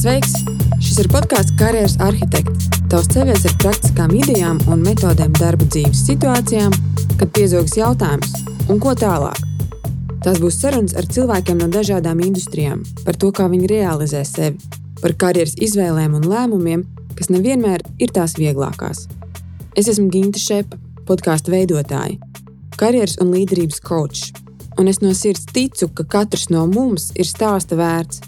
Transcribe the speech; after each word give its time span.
Sveiks! 0.00 0.30
Šis 0.80 0.96
ir 1.02 1.08
podkāsts 1.12 1.52
Karjeras 1.60 1.98
arhitekts. 2.00 2.70
Tavs 2.88 3.10
ceļš 3.12 3.42
ar 3.50 3.56
praktiskām 3.60 4.14
idejām 4.16 4.62
un 4.72 4.80
metodēm 4.80 5.34
darba 5.36 5.66
dzīves 5.68 6.00
situācijām, 6.06 6.72
kad 7.20 7.28
piezogas 7.36 7.76
jautājums, 7.76 8.32
un 8.72 8.80
ko 8.80 8.94
tālāk. 8.96 9.36
Tās 10.24 10.40
būs 10.40 10.56
sarunas 10.62 10.96
ar 10.96 11.04
cilvēkiem 11.04 11.60
no 11.60 11.68
dažādām 11.68 12.24
industrijām, 12.24 12.80
par 13.04 13.20
to, 13.20 13.28
kā 13.28 13.50
viņi 13.52 13.68
realizē 13.74 14.24
sevi, 14.24 14.56
par 15.02 15.18
karjeras 15.20 15.58
izvēlēm 15.68 16.16
un 16.16 16.28
lēmumiem, 16.32 16.88
kas 17.20 17.28
nevienmēr 17.28 17.84
ir 18.00 18.16
tās 18.16 18.38
vieglākās. 18.40 19.04
Es 19.76 19.92
esmu 19.92 20.08
Ginta 20.14 20.40
Šepa, 20.40 20.80
podkāstu 21.12 21.52
veidotāja, 21.52 22.16
karjeras 22.80 23.20
un 23.20 23.36
līderības 23.36 23.84
coach 23.84 24.30
un 24.80 24.88
es 24.88 25.02
no 25.04 25.12
sirds 25.12 25.44
ticu, 25.52 25.90
ka 25.92 26.06
katrs 26.08 26.48
no 26.48 26.64
mums 26.70 27.10
ir 27.20 27.28
stāsta 27.28 27.76
vērts. 27.76 28.22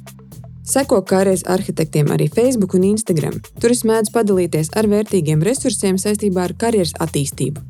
Seko 0.62 1.00
karjeras 1.02 1.42
arhitektiem 1.50 2.12
arī 2.14 2.28
Facebook 2.30 2.76
un 2.78 2.84
Instagram. 2.86 3.40
Tur 3.58 3.74
es 3.74 3.82
mēdzu 3.88 4.12
padalīties 4.14 4.70
ar 4.78 4.86
vērtīgiem 4.86 5.42
resursiem 5.42 5.98
saistībā 5.98 6.44
ar 6.46 6.54
karjeras 6.58 6.94
attīstību. 7.02 7.64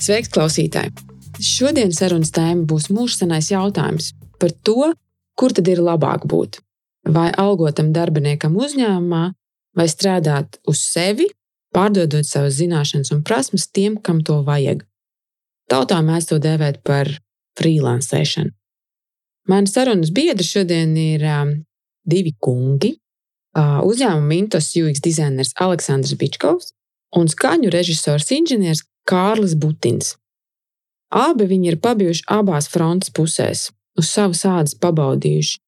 Sveiks, 0.00 0.32
klausītāji! 0.32 0.94
Šodienas 1.42 2.00
sarunas 2.00 2.32
tēma 2.32 2.64
būs 2.68 2.88
mūžsanais 2.94 3.50
jautājums 3.52 4.12
par 4.40 4.54
to, 4.64 4.92
kur 5.36 5.52
tad 5.52 5.68
ir 5.68 5.82
labāk 5.84 6.24
būt. 6.30 6.60
Vai 7.04 7.28
algotam 7.36 7.92
darbiniekam 7.92 8.56
uzņēmumā, 8.56 9.22
vai 9.76 9.86
strādāt 9.90 10.56
uz 10.68 10.80
sevi, 10.86 11.28
pārdodot 11.74 12.24
savas 12.28 12.56
zināšanas 12.60 13.12
un 13.12 13.22
prasmes 13.26 13.68
tiem, 13.68 14.00
kam 14.00 14.24
to 14.24 14.40
vajag. 14.46 14.86
Tautā 15.68 16.00
mēs 16.04 16.30
to 16.30 16.40
dēvēt 16.42 16.80
par 16.86 17.10
freelancēšanu. 17.60 18.54
Mani 19.48 19.70
sarunas 19.70 20.12
biedri 20.14 20.46
šodien 20.46 20.94
ir 20.96 21.24
um, 21.26 21.54
divi 22.06 22.34
kungi. 22.38 22.94
Uh, 23.52 23.82
uzņēmuma 23.84 24.28
Mintos 24.30 24.70
UX 24.78 25.02
dizainers 25.04 25.52
Aleksandrs 25.60 26.14
Bičkovs 26.16 26.70
un 27.18 27.28
skaņu 27.28 27.72
režisors 27.74 28.30
inženieris 28.32 28.86
Kārlis 29.08 29.52
Butins. 29.58 30.14
Abi 31.12 31.44
viņi 31.50 31.74
ir 31.74 31.80
pabijuši 31.84 32.24
abās 32.32 32.70
frontes 32.72 33.12
pusēs, 33.12 33.66
uz 33.98 34.08
savas 34.08 34.46
ādas 34.48 34.78
pabaudījuši 34.80 35.58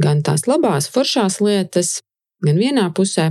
gan 0.00 0.22
tās 0.24 0.46
labās, 0.48 0.88
foršās 0.92 1.40
lietas, 1.44 1.98
gan 2.44 2.56
vienā 2.56 2.86
pusē, 2.96 3.30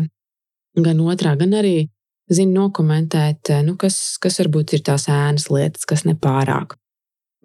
gan 0.77 1.02
otrā, 1.02 1.33
gan 1.39 1.55
arī 1.58 1.88
zina 2.30 2.61
nokomentēt, 2.61 3.53
nu, 3.65 3.77
kas, 3.80 4.17
kas 4.21 4.38
varbūt 4.43 4.77
ir 4.77 4.83
tās 4.85 5.08
ēnas 5.11 5.47
lietas, 5.53 5.88
kas 5.89 6.05
nepārāk. 6.05 6.75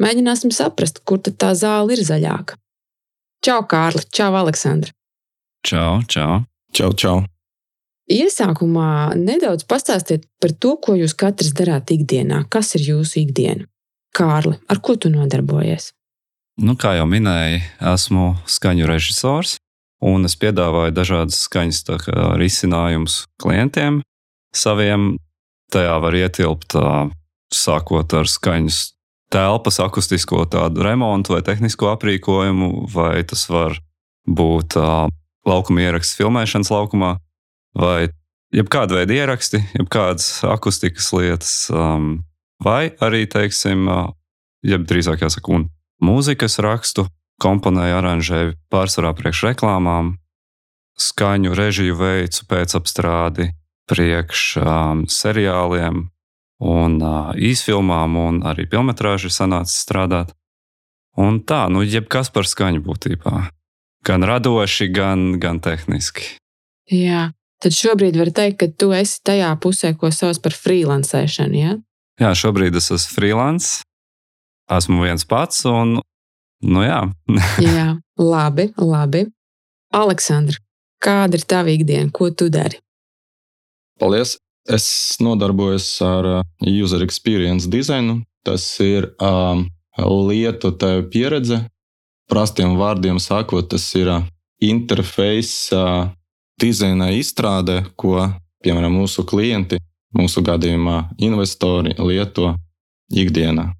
Mēģināsim 0.02 0.50
saprast, 0.50 1.02
kur 1.06 1.20
tad 1.22 1.38
tā 1.38 1.52
zāle 1.54 1.94
ir 1.94 2.02
zaļāka. 2.02 2.56
Čau, 3.42 3.60
Kārli! 3.70 4.02
Čau, 4.10 4.32
Aleksandra! 4.38 4.90
Čau, 5.66 6.02
čau! 6.10 6.42
Čau, 6.74 6.90
čau! 6.98 7.20
Iesākumā 8.10 9.14
nedaudz 9.14 9.62
pastāstiet 9.68 10.24
par 10.42 10.54
to, 10.58 10.74
ko 10.82 10.96
jūs 10.98 11.14
katrs 11.14 11.52
darāt 11.54 11.92
ikdienā. 11.94 12.42
Kas 12.50 12.74
ir 12.74 12.86
jūsu 12.88 13.20
ikdiena? 13.22 13.68
Kārli, 14.12 14.56
ar 14.68 14.80
ko 14.84 14.96
tu 14.98 15.10
nodarbojies? 15.12 15.92
Nu, 16.60 16.74
kā 16.76 16.96
jau 16.98 17.06
minēju, 17.08 17.62
esmu 17.92 18.26
skaņu 18.50 18.88
režisors, 18.90 19.56
un 20.04 20.26
es 20.28 20.34
piedāvāju 20.36 20.92
dažādas 20.96 21.38
skaņas 21.46 21.84
risinājumus 22.42 23.22
klientiem. 23.40 24.02
Saviem 24.52 25.14
tajā 25.72 25.94
var 26.02 26.18
ietilpt 26.18 26.76
sākot 27.54 28.18
ar 28.18 28.28
skaņas 28.28 28.82
telpas 29.32 29.80
akustisko 29.80 30.44
tādu 30.50 30.84
remontu 30.84 31.36
vai 31.36 31.42
tehnisko 31.46 31.92
aprīkojumu, 31.94 32.86
vai 32.92 33.22
tas 33.28 33.46
var 33.50 33.78
būt 34.28 34.76
uh, 34.78 35.08
laukuma 35.48 35.86
ieraksts 35.86 36.18
filmēšanas 36.18 36.70
laukumā, 36.72 37.16
vai 37.78 38.10
jebkāda 38.54 39.00
veida 39.00 39.16
ieraksti, 39.16 39.62
jebkādas 39.78 40.28
akustikas 40.46 41.08
lietas, 41.16 41.54
um, 41.72 42.20
vai 42.62 42.92
arī, 43.02 43.24
teiksim, 43.30 43.88
uh, 43.88 44.12
jeb 44.62 44.86
drīzāk 44.88 45.24
jāsaka, 45.24 45.56
un 45.56 45.68
mūzikas 46.04 46.60
rakstu, 46.62 47.08
komponēju, 47.42 47.98
aranžēju 47.98 48.54
pārsvarā 48.70 49.14
priekš 49.18 49.46
reklāmām, 49.48 50.16
skaņu 51.00 51.56
režiju 51.56 51.96
veicu 51.98 52.46
pēcapstrādi 52.50 53.50
priekš 53.90 54.42
um, 54.60 55.04
seriāliem, 55.10 56.06
un 56.62 57.00
uh, 57.02 57.32
īsfilmām, 57.34 58.16
un 58.18 58.40
arī 58.46 58.68
filmas 58.70 59.00
ir 59.02 59.34
sanācis 59.34 59.82
strādāt. 59.82 60.32
Un 61.18 61.42
tā, 61.44 61.66
nu, 61.68 61.82
jebkas 61.84 62.30
par 62.32 62.48
skaņu 62.48 62.80
būtībā. 62.86 63.48
Gan 64.06 64.24
radoši, 64.26 64.88
gan, 64.94 65.38
gan 65.42 65.60
tehniski. 65.62 66.38
Jā, 66.90 67.30
tad 67.62 67.76
šobrīd 67.76 68.16
var 68.18 68.32
teikt, 68.34 68.58
ka 68.62 68.66
tu 68.70 68.90
esi 68.96 69.20
tajā 69.26 69.52
pusē, 69.62 69.92
ko 69.98 70.10
sauc 70.10 70.40
par 70.42 70.56
freelancēšanu. 70.56 71.58
Ja? 71.58 71.76
Jā, 72.22 72.32
šobrīd 72.38 72.78
es 72.78 72.90
esmu 72.94 73.18
freelance. 73.18 73.82
Esmu 74.72 75.04
viens 75.04 75.26
pats, 75.28 75.64
un 75.68 75.98
nu 76.64 76.84
jā. 76.86 77.02
jā, 77.66 77.88
labi, 78.18 78.70
labi. 78.78 79.26
Aleksandra, 79.92 80.56
kāda 81.02 81.36
ir 81.36 81.44
tava 81.44 81.74
ikdiena? 81.74 82.08
Ko 82.14 82.30
tu 82.32 82.48
dari? 82.48 82.80
Paldies! 84.00 84.38
Es 84.68 85.16
nodarbojos 85.20 85.86
ar 86.06 86.28
uh, 86.38 86.42
user 86.62 87.02
experience 87.02 87.68
dizainu. 87.70 88.22
Tas 88.46 88.64
ir 88.82 89.10
um, 89.22 89.66
lietotāju 89.98 91.08
pieredze. 91.10 91.62
Prastiem 92.30 92.76
vārdiem 92.78 93.18
sakot, 93.20 93.68
tas 93.70 93.84
ir 93.98 94.08
uh, 94.10 94.26
interfejs 94.62 95.72
uh, 95.74 96.08
dizaina 96.62 97.10
izstrāde, 97.14 97.82
ko 97.98 98.30
piemēram 98.62 98.94
mūsu 98.94 99.26
klienti, 99.26 99.80
mūsu 100.16 100.44
gadījumā 100.46 100.98
investori 101.18 101.96
lieto 101.98 102.54
ikdienā. 103.10 103.72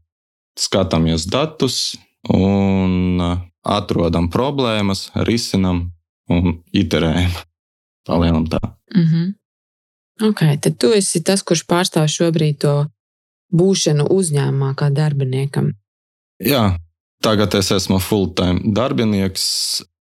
Skatāmies 0.59 1.29
datus 1.31 1.95
un 2.29 3.23
uh, 3.23 3.39
atrodam 3.63 4.29
problēmas, 4.33 5.11
risinam 5.29 5.87
un 6.31 6.59
iterējam. 6.75 7.31
Palielam 8.07 8.47
tā. 8.51 8.59
Mm 8.95 9.07
-hmm. 9.07 9.42
Okay, 10.21 10.59
tad 10.61 10.77
tu 10.79 10.93
esi 10.93 11.23
tas, 11.25 11.41
kurš 11.43 11.65
pārstāv 11.71 12.11
šobrīd 12.13 12.61
to 12.65 12.75
būšanu 13.53 14.09
uzņēmumā 14.13 14.75
kā 14.77 14.91
darbiniekam. 14.93 15.73
Jā, 16.43 16.77
tagad 17.25 17.55
es 17.57 17.71
esmu 17.73 18.01
full-time 18.03 18.75
darbinieks, 18.77 19.45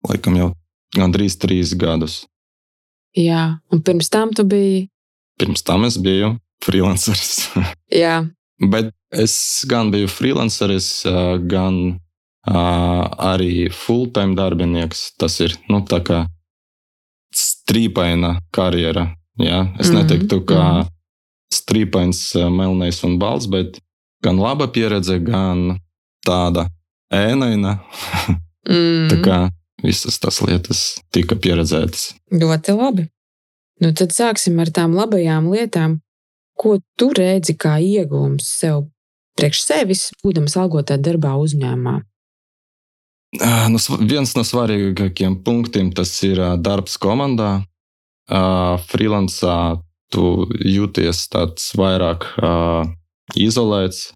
laikam 0.07 0.39
jau 0.39 0.49
gandrīz 0.97 1.39
trīs 1.41 1.75
gadus. 1.79 2.23
Jā, 3.17 3.59
un 3.73 3.83
pirms 3.83 4.11
tam 4.13 4.35
tu 4.37 4.45
biji? 4.47 4.89
Pirms 5.41 5.65
tam 5.67 5.87
es 5.89 5.99
biju 6.03 6.37
freelanceris. 6.65 7.49
Jā. 8.03 8.21
Bet 8.59 8.93
es 9.15 9.65
gan 9.71 9.93
biju 9.95 10.11
freelanceris, 10.11 10.91
gan 11.51 11.99
arī 12.49 13.69
full-time 13.75 14.37
darbinieks. 14.39 15.13
Tas 15.21 15.39
ir 15.45 15.55
nu, 15.71 15.83
tā 15.87 16.01
kā 16.05 16.25
strīpaina 17.35 18.39
karjera 18.55 19.09
Ja? 19.39 19.75
Es 19.79 19.89
mm 19.89 19.95
-hmm. 19.95 20.03
neteiktu, 20.03 20.41
ka 20.41 20.55
mm 20.55 20.81
-hmm. 20.81 20.89
strīpains, 21.55 22.37
eh, 22.37 22.51
melnais 22.51 23.05
un 23.05 23.19
balts, 23.19 23.47
bet 23.47 23.81
gan 24.23 24.37
laba 24.37 24.67
pieredze, 24.69 25.19
gan 25.19 25.79
tāda 26.27 26.69
ēnaina. 27.13 27.79
mm. 28.69 29.09
Tā 29.11 29.21
kā 29.23 29.51
visas 29.83 30.19
tās 30.19 30.43
lietas 30.43 30.99
tika 31.15 31.37
pieredzētas. 31.37 32.15
Ļoti 32.33 32.75
labi. 32.77 33.09
Nu, 33.81 33.93
tad 33.95 34.11
sāksim 34.11 34.59
ar 34.59 34.71
tām 34.75 34.95
labajām 34.99 35.51
lietām. 35.53 36.01
Ko 36.59 36.81
tu 36.99 37.13
redzi 37.15 37.55
kā 37.55 37.79
iegūms 37.79 38.43
sev 38.43 38.89
priekš 39.39 39.63
sevis, 39.63 40.09
būdams 40.25 40.57
algotā 40.59 40.99
darbā 40.99 41.37
uzņēmumā? 41.39 42.01
Nu, 43.69 43.79
viens 44.09 44.33
no 44.35 44.43
svarīgākajiem 44.43 45.37
punktiem 45.45 45.93
tas 45.95 46.11
ir 46.27 46.41
darbs 46.65 46.97
komandā 46.99 47.61
uh, 48.31 48.79
freelancā 48.89 49.79
tu 50.13 50.49
jūties 50.65 51.27
tāds 51.33 51.73
vairāk 51.77 52.27
uh, 52.41 52.89
izolēts. 53.37 54.13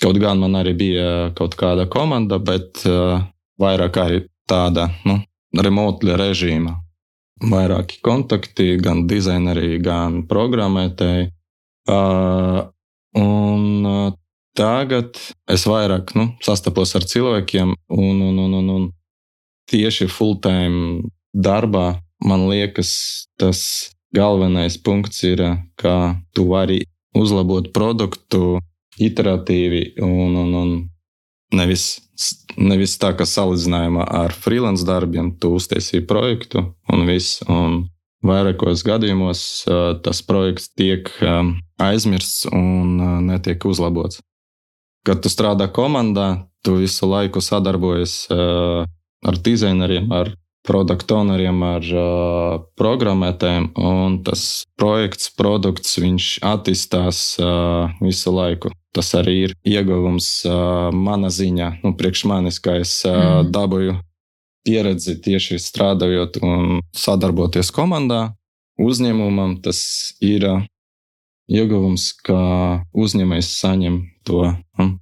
Kaut 0.00 0.18
gan 0.20 0.40
man 0.40 0.56
arī 0.58 0.74
bija 0.76 1.10
kaut 1.36 1.56
kāda 1.56 1.86
komanda, 1.88 2.38
bet 2.38 2.84
uh, 2.88 3.24
vairāk 3.60 4.00
arī 4.00 4.20
tāda 4.48 4.90
nu, 5.08 5.20
remote 5.56 6.16
režīma. 6.20 6.76
Vairāki 7.36 8.00
kontakti, 8.04 8.76
gan 8.80 9.04
dizaineri, 9.08 9.76
gan 9.84 10.22
programmētāji. 10.28 11.30
Uh, 11.86 12.64
un 13.16 13.66
uh, 13.86 14.14
tagad 14.56 15.20
es 15.52 15.66
vairāk 15.68 16.14
nu, 16.16 16.30
sastapos 16.44 16.96
ar 16.96 17.04
cilvēkiem, 17.04 17.74
un, 17.92 18.22
un, 18.24 18.40
un, 18.40 18.56
un, 18.60 18.72
un 18.78 18.88
tieši 19.70 20.08
full-time 20.08 21.04
darbā 21.36 21.98
man 22.24 22.46
liekas, 22.50 23.26
tas 23.40 23.92
galvenais 24.14 24.78
punkts 24.78 25.22
ir, 25.26 25.42
kā 25.76 26.16
tu 26.34 26.46
vari 26.50 26.82
uzlabot 27.16 27.72
produktu 27.74 28.58
iteratīvi 29.02 29.96
un, 30.04 30.36
un, 30.40 30.54
un 30.54 30.70
nevis, 31.56 31.98
nevis 32.56 32.96
tā, 33.00 33.12
ka 33.16 33.26
salīdzinājumā 33.28 34.06
ar 34.22 34.34
freelance 34.36 34.86
darbiem 34.86 35.34
tu 35.40 35.56
uztaisīji 35.58 36.06
projektu 36.08 36.64
un 36.92 37.04
viss. 37.08 37.42
Un 37.48 37.84
vairākos 38.26 38.82
gadījumos 38.86 39.40
tas 40.02 40.22
projekts 40.26 40.70
tiek 40.74 41.10
aizmirsts 41.82 42.48
un 42.50 42.96
netiek 43.28 43.68
uzlabots. 43.68 44.22
Kad 45.06 45.22
tu 45.22 45.30
strādā 45.30 45.68
komandā, 45.70 46.48
tu 46.66 46.80
visu 46.80 47.06
laiku 47.06 47.42
sadarbojies 47.44 48.24
ar 48.32 49.38
dizaineriem, 49.44 50.10
ar 50.10 50.32
produktu 50.66 51.16
owneriem, 51.20 51.62
ar 51.64 51.86
uh, 51.94 52.56
programmētājiem, 52.78 53.70
tas 54.26 54.42
projekts, 54.78 55.30
produkts, 55.38 55.96
viņš 56.02 56.30
attīstās 56.46 57.20
uh, 57.40 57.94
visu 58.02 58.34
laiku. 58.34 58.72
Tas 58.96 59.12
arī 59.18 59.36
ir 59.46 59.54
ieguvums 59.66 60.28
uh, 60.48 60.88
mana 60.94 61.30
ziņā, 61.32 61.76
nu, 61.84 61.94
priekš 61.98 62.26
manis, 62.30 62.60
kā 62.62 62.78
es 62.82 62.98
uh, 63.06 63.16
mm. 63.16 63.50
dabūju 63.54 63.98
pieredzi 64.66 65.18
tieši 65.22 65.60
strādājot 65.62 66.40
un 66.42 66.80
sadarboties 66.96 67.70
komandā. 67.74 68.32
Uzņēmumam 68.82 69.60
tas 69.64 69.78
ir 70.24 70.44
uh, 70.48 70.64
ieguvums, 71.48 72.10
ka 72.26 72.38
uzņēmējs 72.96 73.50
saņem 73.60 74.00
to 74.26 74.42
um, 74.80 74.96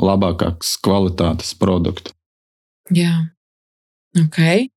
labākās 0.00 0.76
kvalitātes 0.82 1.52
produktu. 1.58 2.14
Jā, 2.94 3.12
ok. 4.18 4.70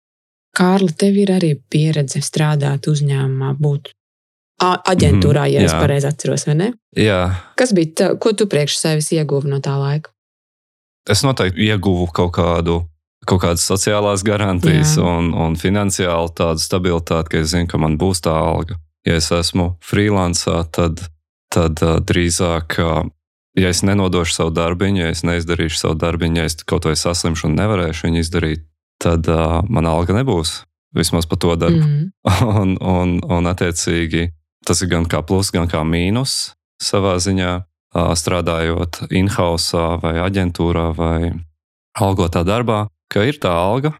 Kārli, 0.53 0.93
tev 0.93 1.17
ir 1.17 1.33
arī 1.33 1.55
pieredze 1.69 2.21
strādāt 2.21 2.87
uzņēmumā, 2.91 3.55
būt 3.57 3.93
aģentūrā, 4.63 5.47
ja 5.51 5.61
mm, 5.61 5.67
es 5.67 5.73
pareizi 5.75 6.07
atceros, 6.07 6.45
vai 6.47 6.55
ne? 6.59 6.69
Jā. 6.97 7.19
Kas 7.59 7.73
bija, 7.75 7.91
tā, 7.99 8.09
ko 8.21 8.33
tu 8.37 8.47
priekš 8.49 8.77
sevis 8.79 9.11
ieguvi 9.15 9.51
no 9.51 9.59
tā 9.63 9.75
laika? 9.79 10.13
Es 11.09 11.23
noteikti 11.25 11.67
ieguvu 11.67 12.07
kaut 12.15 12.35
kādu. 12.37 12.83
Kaut 13.23 13.39
kādas 13.39 13.63
sociālās 13.63 14.19
garantijas 14.27 14.97
Jā. 14.97 15.03
un, 15.07 15.29
un 15.31 15.53
finansiāli 15.55 16.33
tādu 16.35 16.59
stabilitāti, 16.59 17.29
ka 17.31 17.37
es 17.39 17.53
zinu, 17.53 17.69
ka 17.71 17.79
man 17.79 17.95
būs 17.95 18.19
tā 18.25 18.33
alga. 18.35 18.75
Ja 19.07 19.15
es 19.15 19.29
esmu 19.31 19.77
freelancā, 19.83 20.57
tad, 20.75 21.05
tad 21.51 21.79
uh, 21.79 22.01
drīzāk, 22.03 22.75
uh, 22.83 23.07
ja 23.55 23.71
es 23.71 23.79
nenodošu 23.87 24.35
savu 24.35 24.51
darbu, 24.51 24.91
ja 24.99 25.07
es 25.13 25.23
neizdarīšu 25.23 25.79
savu 25.79 25.95
darbu, 26.03 26.27
ja 26.35 26.43
es 26.49 26.59
kaut 26.67 26.83
vai 26.89 26.97
saslimšu 26.99 27.47
un 27.47 27.55
nevarēšu 27.61 28.09
viņu 28.09 28.25
izdarīt, 28.25 28.67
tad 29.03 29.27
uh, 29.31 29.59
mana 29.67 29.93
alga 29.97 30.15
nebūs 30.15 30.61
vismaz 30.95 31.27
par 31.29 31.41
to 31.41 31.55
darbu. 31.59 31.83
Mm. 31.83 32.09
un, 32.61 32.75
un, 32.79 33.13
un, 33.25 33.49
attiecīgi, 33.49 34.29
tas 34.65 34.81
ir 34.85 34.91
gan 34.93 35.07
kā 35.09 35.23
plus, 35.25 35.51
gan 35.53 35.69
kā 35.69 35.83
mīnus 35.87 36.53
savā 36.81 37.17
ziņā, 37.21 37.61
strādājot 37.93 39.03
in-house 39.13 39.81
vai 40.01 40.15
aģentūrā 40.23 40.87
vai 40.97 41.33
algotā 42.01 42.41
darbā, 42.41 42.87
ka 43.13 43.25
ir 43.27 43.37
tā 43.41 43.53
alga. 43.53 43.93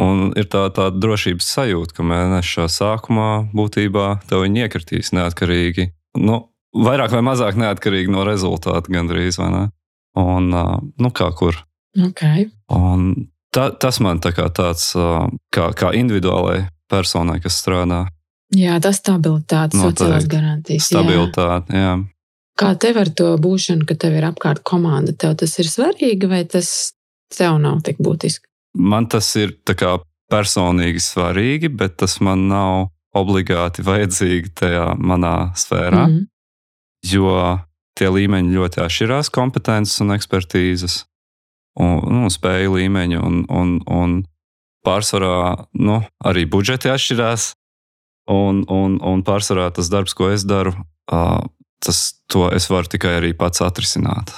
Un 0.00 0.32
ir 0.34 0.48
tā, 0.50 0.64
tā 0.74 0.88
drošības 0.90 1.46
sajūta, 1.54 1.94
ka 1.94 2.06
mēneša 2.08 2.64
sākumā 2.72 3.28
būtībā 3.54 4.06
tev 4.26 4.42
viņi 4.42 4.64
iekritīs 4.64 5.12
neatkarīgi. 5.14 5.86
Nu, 6.18 6.40
vairāk 6.74 7.14
vai 7.14 7.20
mazāk 7.22 7.60
neatkarīgi 7.60 8.10
no 8.10 8.24
rezultātu, 8.26 8.90
gandrīz? 8.96 9.38
Un, 9.38 10.50
nu, 10.50 11.12
kā 11.14 11.28
kur. 11.38 11.60
Okay. 12.08 12.48
Un 12.74 13.28
ta, 13.54 13.68
tas 13.70 14.00
man 14.02 14.20
tā 14.22 14.34
kā 14.34 14.48
tāds, 14.54 14.90
kā, 15.54 15.68
kā 15.78 15.92
individuālai 15.96 16.64
personai, 16.90 17.40
kas 17.44 17.60
strādā. 17.62 18.04
Jā, 18.54 18.78
tā 18.82 18.92
stabilitāte, 18.94 19.78
sociālās 19.80 20.26
garantijas. 20.30 20.90
Stabilitāte, 20.90 21.74
jā. 21.74 21.94
jā. 21.94 21.94
Kā 22.60 22.74
tev 22.78 23.00
ar 23.02 23.10
to 23.10 23.32
būšanu, 23.42 23.86
ka 23.88 23.96
tev 23.98 24.14
ir 24.14 24.28
apkārt 24.28 24.62
komanda, 24.66 25.14
tev 25.16 25.34
tas 25.40 25.56
ir 25.58 25.66
svarīgi 25.66 26.28
vai 26.30 26.44
tas 26.46 26.68
tev 27.34 27.56
nav 27.62 27.80
tik 27.86 27.98
būtiski? 28.04 28.46
Man 28.78 29.08
tas 29.10 29.26
ir 29.40 29.56
kā, 29.66 29.96
personīgi 30.30 31.02
svarīgi, 31.02 31.70
bet 31.74 31.98
tas 32.02 32.20
man 32.24 32.46
nav 32.50 32.88
obligāti 33.14 33.82
vajadzīgi 33.86 34.54
tajā 34.58 34.86
manā 34.98 35.54
sfērā. 35.58 36.06
Mm 36.06 36.14
-hmm. 36.14 36.26
Jo 37.04 37.58
tie 37.98 38.08
līmeņi 38.10 38.54
ļoti 38.54 38.80
atšķirās, 38.86 39.30
kompetences 39.30 40.00
un 40.00 40.14
ekspertīzes 40.14 41.04
un, 41.80 42.00
nu, 42.10 42.30
spēju 42.30 42.78
līmeņu. 42.78 43.20
Un, 43.24 43.42
un, 43.50 43.74
un 43.90 44.16
pārsvarā 44.86 45.66
nu, 45.80 46.00
arī 46.24 46.46
budžeti 46.50 46.92
atšķirās. 46.92 47.52
Un, 48.30 48.64
un, 48.72 48.98
un 49.04 49.22
pārsvarā 49.24 49.68
tas 49.76 49.90
darbs, 49.92 50.14
ko 50.16 50.30
es 50.32 50.46
daru, 50.48 50.72
tas 51.84 52.00
to 52.32 52.48
es 52.56 52.70
varu 52.72 52.88
tikai 52.88 53.18
arī 53.18 53.34
pats 53.36 53.60
atrisināt. 53.64 54.32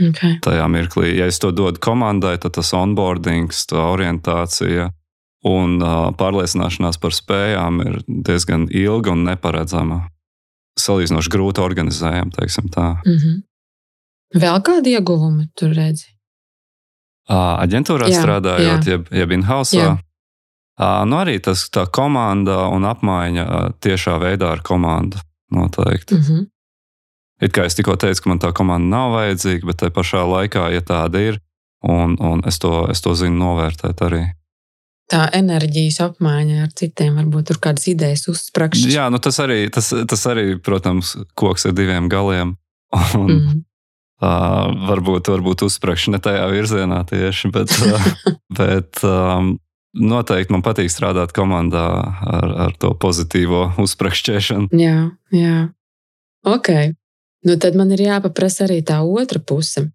Okay. 0.00 0.38
Tajā 0.44 0.64
mirklī, 0.70 1.14
ja 1.18 1.26
es 1.28 1.40
to 1.42 1.50
dodu 1.52 1.80
komandai, 1.82 2.36
tad 2.40 2.54
tas 2.56 2.72
onboarding, 2.76 3.50
tā 3.68 3.80
orientācija 3.90 4.90
un 5.48 5.80
pārliecināšanās 6.20 7.00
par 7.00 7.16
spējām 7.16 7.80
ir 7.84 8.00
diezgan 8.06 8.68
ilga 8.70 9.14
un 9.16 9.24
neparedzama. 9.28 10.02
Salīdzinoši 10.80 11.32
grūti 11.32 11.60
organizējama, 11.60 12.32
teiksim 12.36 12.70
tā. 12.72 13.00
Mm 13.04 13.16
-hmm. 13.16 13.40
Vēl 14.40 14.60
kādi 14.62 14.94
ieguvumi 14.94 15.48
tur 15.58 15.74
redzi? 15.74 16.06
Aģentūrā 17.28 18.08
jā, 18.10 18.20
strādājot, 18.22 18.86
jā. 18.86 18.92
jeb, 18.96 19.10
jeb 19.12 19.32
in-house. 19.32 19.90
Nu, 20.80 21.16
arī 21.20 21.36
tas 21.44 21.66
tā 21.68 21.84
komanda 21.92 22.64
un 22.72 22.86
apmaiņa 22.88 23.44
tiešā 23.84 24.16
veidā 24.22 24.54
ar 24.54 24.62
komandu 24.64 25.20
noteikti. 25.52 26.14
Mm 26.14 26.22
-hmm. 26.22 26.46
It 27.40 27.52
kā 27.52 27.64
es 27.64 27.74
tikko 27.74 27.96
teicu, 27.96 28.22
ka 28.22 28.28
man 28.28 28.38
tā 28.38 28.52
komanda 28.52 28.96
nav 28.96 29.12
vajadzīga, 29.12 29.66
bet 29.66 29.76
tajā 29.76 29.90
pašā 29.90 30.24
laikā, 30.28 30.66
ja 30.72 30.80
tāda 30.80 31.20
ir, 31.20 31.40
un, 31.82 32.16
un 32.20 32.42
es, 32.46 32.58
to, 32.58 32.86
es 32.90 33.00
to 33.00 33.14
zinu 33.14 33.38
novērtēt 33.40 34.02
arī. 34.04 34.24
Tā 35.10 35.24
enerģijas 35.34 36.00
apmaiņa 36.04 36.62
ar 36.62 36.68
citiem, 36.68 37.16
varbūt 37.18 37.48
tur 37.50 37.58
kādas 37.58 37.88
idejas 37.90 38.28
uzsprāgst. 38.28 38.86
Jā, 38.92 39.08
nu 39.10 39.18
tas 39.18 39.40
arī, 39.42 39.64
tas, 39.74 39.88
tas 40.06 40.26
arī, 40.26 40.60
protams, 40.62 41.16
koks 41.34 41.66
ar 41.66 41.72
diviem 41.72 42.08
galiem. 42.08 42.56
Un, 43.14 43.26
mm 43.26 43.38
-hmm. 43.38 43.64
Uh, 44.20 44.68
varbūt, 44.84 45.30
varbūt 45.32 45.62
uzsprāgšu 45.64 46.12
ne 46.12 46.18
tajā 46.20 46.44
virzienā 46.52 46.98
tieši, 47.08 47.48
bet, 47.54 47.72
uh, 47.80 48.08
bet 48.58 49.00
um, 49.06 49.54
noteikti 49.96 50.52
man 50.52 50.64
patīk 50.64 50.92
strādāt 50.92 51.32
komandā 51.32 51.86
ar, 52.20 52.50
ar 52.68 52.74
to 52.76 52.92
pozitīvo 53.00 53.70
uzsprāgšķēšanu. 53.80 54.68
Jā, 54.76 55.08
jā. 55.32 55.70
Ok. 56.44 56.68
Nu, 57.48 57.56
tad 57.56 57.78
man 57.80 57.92
ir 57.96 58.04
jāpaprasa 58.04 58.66
arī 58.66 58.82
tā 58.84 59.00
otra 59.00 59.40
puse. 59.40 59.88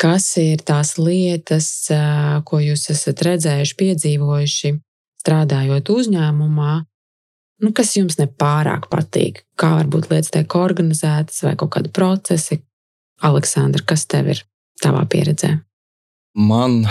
Kas 0.00 0.28
ir 0.40 0.62
tās 0.64 0.94
lietas, 0.96 1.88
ko 2.48 2.60
jūs 2.60 2.86
esat 2.92 3.20
redzējuši, 3.24 3.76
piedzīvojuši, 3.80 4.72
strādājot 5.20 5.90
uzņēmumā, 5.92 6.72
nu, 7.60 7.72
kas 7.76 7.92
jums 7.98 8.16
nepārāk 8.20 8.88
patīk? 8.92 9.42
Kā 9.60 9.74
varbūt 9.76 10.08
lietas 10.12 10.32
tiek 10.32 10.56
organizētas 10.56 11.42
vai 11.44 11.52
kaut 11.60 11.74
kādi 11.76 11.92
procesi, 11.92 12.62
Aleksandra, 13.20 13.84
kas 13.86 14.06
tev 14.08 14.32
ir 14.34 14.42
tavā 14.82 15.04
pieredzē? 15.10 15.58
Man 16.36 16.84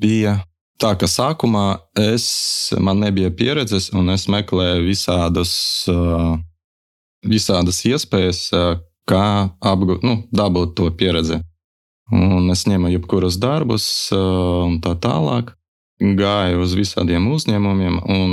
bija 0.00 0.38
tā, 0.80 0.94
ka 0.98 1.08
sākumā 1.10 1.66
es, 1.98 2.26
man 2.80 3.02
nebija 3.04 3.32
pieredzes, 3.34 3.90
un 3.96 4.12
es 4.14 4.26
meklēju 4.30 4.84
visādus, 4.86 5.54
visādas 7.26 7.82
iespējas, 7.88 8.46
kā 9.08 9.24
apgūt, 9.60 10.06
nu, 10.06 10.22
dabūt 10.32 10.76
to 10.78 10.88
pieredzi. 10.96 11.40
Un 12.14 12.50
es 12.52 12.66
ņēmu 12.68 12.92
jebkurus 12.92 13.38
darbus, 13.40 13.86
un 14.12 14.80
tā 14.84 14.94
tālāk. 15.00 15.54
Gāju 16.04 16.64
uz 16.64 16.74
visādiem 16.76 17.30
uzņēmumiem, 17.32 18.00
un 18.10 18.32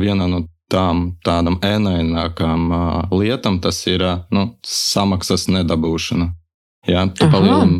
viena 0.00 0.28
no 0.30 0.44
tām 0.72 1.10
tādām 1.26 1.58
ēnainākām 1.64 2.70
lietām 3.12 3.58
tas 3.60 3.82
ir 3.90 4.04
nu, 4.32 4.46
samaksas 4.64 5.48
nedabūšana. 5.52 6.30
Jā, 6.88 7.04
tu 7.16 7.28
palielam. 7.32 7.76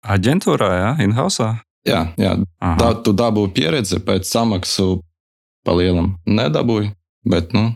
Aģentūrā, 0.00 0.70
jā, 0.74 0.92
in-house. 1.04 1.46
Jā, 1.86 2.04
jā. 2.20 2.34
Da, 2.58 2.92
tu 3.04 3.12
dabūji 3.16 3.52
pieredzi, 3.56 4.00
pēc 4.04 4.28
samaksu 4.28 5.00
palielam 5.66 6.14
nedabūji, 6.28 6.92
bet 7.28 7.54
nu, 7.56 7.70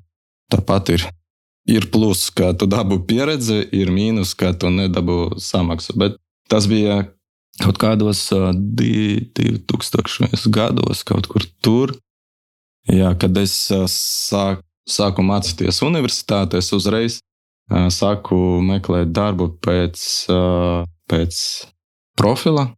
tāpat 0.53 0.97
ir. 0.97 1.07
Ir 1.65 1.87
plus, 1.89 2.27
ka 2.29 2.51
tu 2.53 2.67
dabū 2.69 2.99
pieredzi, 3.09 3.63
ir 3.73 3.89
mīnus, 3.93 4.35
ka 4.37 4.53
tu 4.53 4.69
nedabū 4.69 5.39
samaksu. 5.41 5.95
Bet 5.97 6.19
tas 6.53 6.67
bija 6.69 7.07
kaut 7.63 7.79
kādos 7.81 8.27
uh, 8.37 8.51
2000 8.53 10.51
gados, 10.53 11.05
kaut 11.09 11.31
kur 11.31 11.47
tur. 11.65 11.95
Jā, 12.91 13.15
kad 13.17 13.33
es 13.41 13.55
uh, 13.73 13.87
sāk, 13.89 14.61
sāku 14.85 15.25
mācīties 15.25 15.81
universitātēs, 15.87 16.69
uzreiz 16.77 17.23
sāku 17.71 18.61
meklēt 18.65 19.13
darbu 19.13 19.55
pēc, 19.65 20.03
pēc 21.11 21.41
profila. 22.19 22.69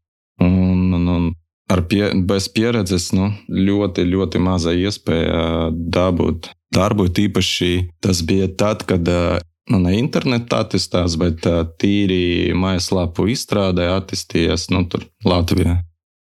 Un, 0.40 0.92
un, 0.94 1.08
un 1.08 1.32
ar 1.72 1.82
pie, 1.88 2.10
bez 2.28 2.48
pieredzes 2.52 3.10
nu, 3.16 3.30
ļoti, 3.48 4.04
ļoti 4.06 4.42
maza 4.42 4.74
iespēja 4.76 5.70
dabūt 5.72 6.50
darbu. 6.74 7.08
Tīpaši 7.08 7.72
tas 8.04 8.22
bija 8.26 8.48
tad, 8.58 8.84
kad 8.88 9.06
nu, 9.06 9.80
ne 9.80 9.96
internetā 9.98 10.62
attīstās, 10.66 11.16
bet 11.20 11.46
tīri 11.80 12.54
mājaslapu 12.56 13.28
izstrādē 13.32 13.88
attīstījies 13.96 14.68
nu, 14.74 14.86
Latvijā. 15.26 15.80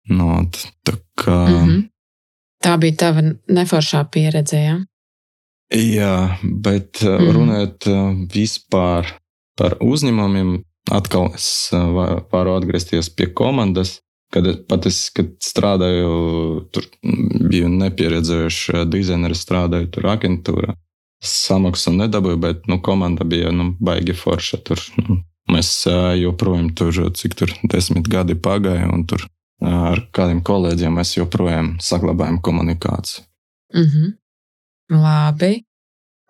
Nu, 0.09 0.45
tā, 0.85 0.97
kā... 1.17 1.37
mm 1.49 1.61
-hmm. 1.65 1.83
tā 2.63 2.77
bija 2.77 2.95
tava 2.95 3.21
neforšā 3.49 4.05
pieredze. 4.11 4.57
Ja? 4.57 4.77
Jā, 5.73 6.37
bet 6.43 7.01
mm 7.01 7.17
-hmm. 7.17 7.31
runājot 7.33 7.87
vispār 8.33 9.07
par 9.57 9.77
uzņēmumiem, 9.81 10.63
atkal 10.91 11.31
es 11.33 11.69
varu 12.31 12.55
atgriezties 12.55 13.09
pie 13.09 13.33
komandas. 13.33 13.99
Kad 14.33 14.67
pat 14.67 14.85
es 14.85 15.09
kad 15.09 15.27
strādāju, 15.39 16.65
tur 16.71 16.83
biju 17.49 17.69
nepieredzējuši 17.69 18.85
dizaineris, 18.89 19.43
strādāju 19.45 19.87
tur 19.91 20.03
aģentūrā 20.03 20.73
samaksu 21.23 21.93
nedabūju, 21.95 22.37
bet 22.37 22.67
nu, 22.67 22.81
komanda 22.81 23.23
bija 23.23 23.51
nu, 23.51 23.75
baigi 23.79 24.13
forša. 24.13 24.57
Tur, 24.65 24.81
nu, 24.97 25.21
mēs 25.51 25.85
joprojām 26.19 26.73
tur, 26.75 27.11
cik 27.13 27.35
tur 27.35 27.53
desmit 27.71 28.09
gadi 28.11 28.35
pagāja, 28.35 28.89
un 28.91 29.05
tur 29.05 29.27
ar 29.65 30.01
kādiem 30.11 30.41
kolēģiem 30.45 30.99
mēs 30.99 31.15
joprojām 31.17 31.75
saglabājam 31.81 32.41
komunikāciju. 32.41 33.25
Mm 33.75 33.83
-hmm. 33.83 34.13
Labi. 34.91 35.63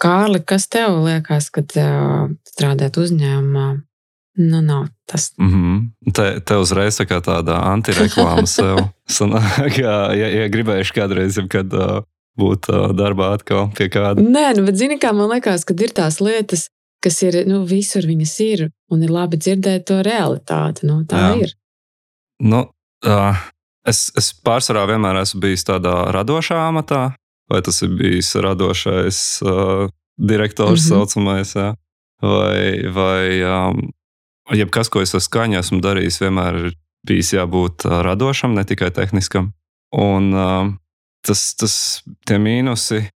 Kārli, 0.02 0.42
kas 0.44 0.68
tev 0.68 1.00
liekas, 1.06 1.50
kad 1.56 1.72
uh, 1.80 2.28
strādāt 2.48 2.98
uzņēmumā? 3.00 3.68
Nu, 4.36 4.60
nav 4.60 4.90
tas. 5.08 5.32
Mm 5.40 5.52
-hmm. 5.54 6.12
te, 6.14 6.40
te 6.40 6.58
uzreiz 6.60 7.00
tā 7.00 7.06
kā 7.08 7.22
tāda 7.24 7.62
antireklāma 7.72 8.48
sev. 8.48 8.78
Sanāk, 9.18 9.78
ja, 9.80 10.12
ja 10.12 10.48
gribējuši 10.52 10.94
kādreiz, 10.94 11.40
kad 11.50 11.74
uh, 11.74 12.04
būt 12.40 12.70
uh, 12.70 12.92
darbā 12.92 13.34
atkal 13.38 13.70
pie 13.78 13.88
kāda. 13.90 14.22
Nē, 14.22 14.56
nu, 14.58 14.66
bet 14.66 14.76
zini, 14.76 15.00
kā 15.00 15.14
man 15.14 15.32
liekas, 15.32 15.64
ka 15.64 15.74
ir 15.80 15.94
tās 15.96 16.20
lietas, 16.20 16.70
kas 17.04 17.22
ir 17.24 17.46
nu, 17.48 17.64
visur 17.66 18.04
viņas 18.04 18.40
ir, 18.40 18.70
un 18.92 19.04
ir 19.04 19.12
labi 19.14 19.38
dzirdēt 19.38 19.86
to 19.86 20.02
realitāti. 20.04 20.88
Nu, 20.90 21.04
tā 21.08 21.22
Jā. 21.22 21.36
ir. 21.46 21.56
Nu, 22.44 22.66
uh, 23.08 23.38
es, 23.88 24.12
es 24.18 24.34
pārsvarā 24.46 24.88
vienmēr 24.90 25.22
esmu 25.22 25.42
bijis 25.48 25.64
tādā 25.64 26.12
radošā 26.12 26.60
amatā, 26.68 27.14
vai 27.52 27.62
tas 27.66 27.82
ir 27.86 27.94
bijis 27.98 28.34
radošais 28.36 29.42
uh, 29.46 29.90
direktors, 30.18 30.82
mm 30.82 30.86
-hmm. 30.86 30.90
saucamais, 30.90 31.56
jā. 31.56 31.76
vai, 32.22 32.92
vai 32.92 33.44
um, 33.44 33.92
jebkas, 34.52 34.90
ko 34.90 35.02
es 35.02 35.16
ar 35.16 35.22
skaņu 35.22 35.60
esmu 35.60 35.82
darījis, 35.82 36.22
vienmēr 36.22 36.56
ir 36.66 36.74
bijis 37.08 37.34
jābūt 37.34 37.86
uh, 37.86 38.02
radošam, 38.02 38.54
ne 38.54 38.64
tikai 38.64 38.92
tehniskam. 38.92 39.54
Un, 39.94 40.34
uh, 40.34 40.74
tas, 41.28 41.56
tas 41.56 42.04
tie 42.26 42.38
mīnusi 42.38 43.10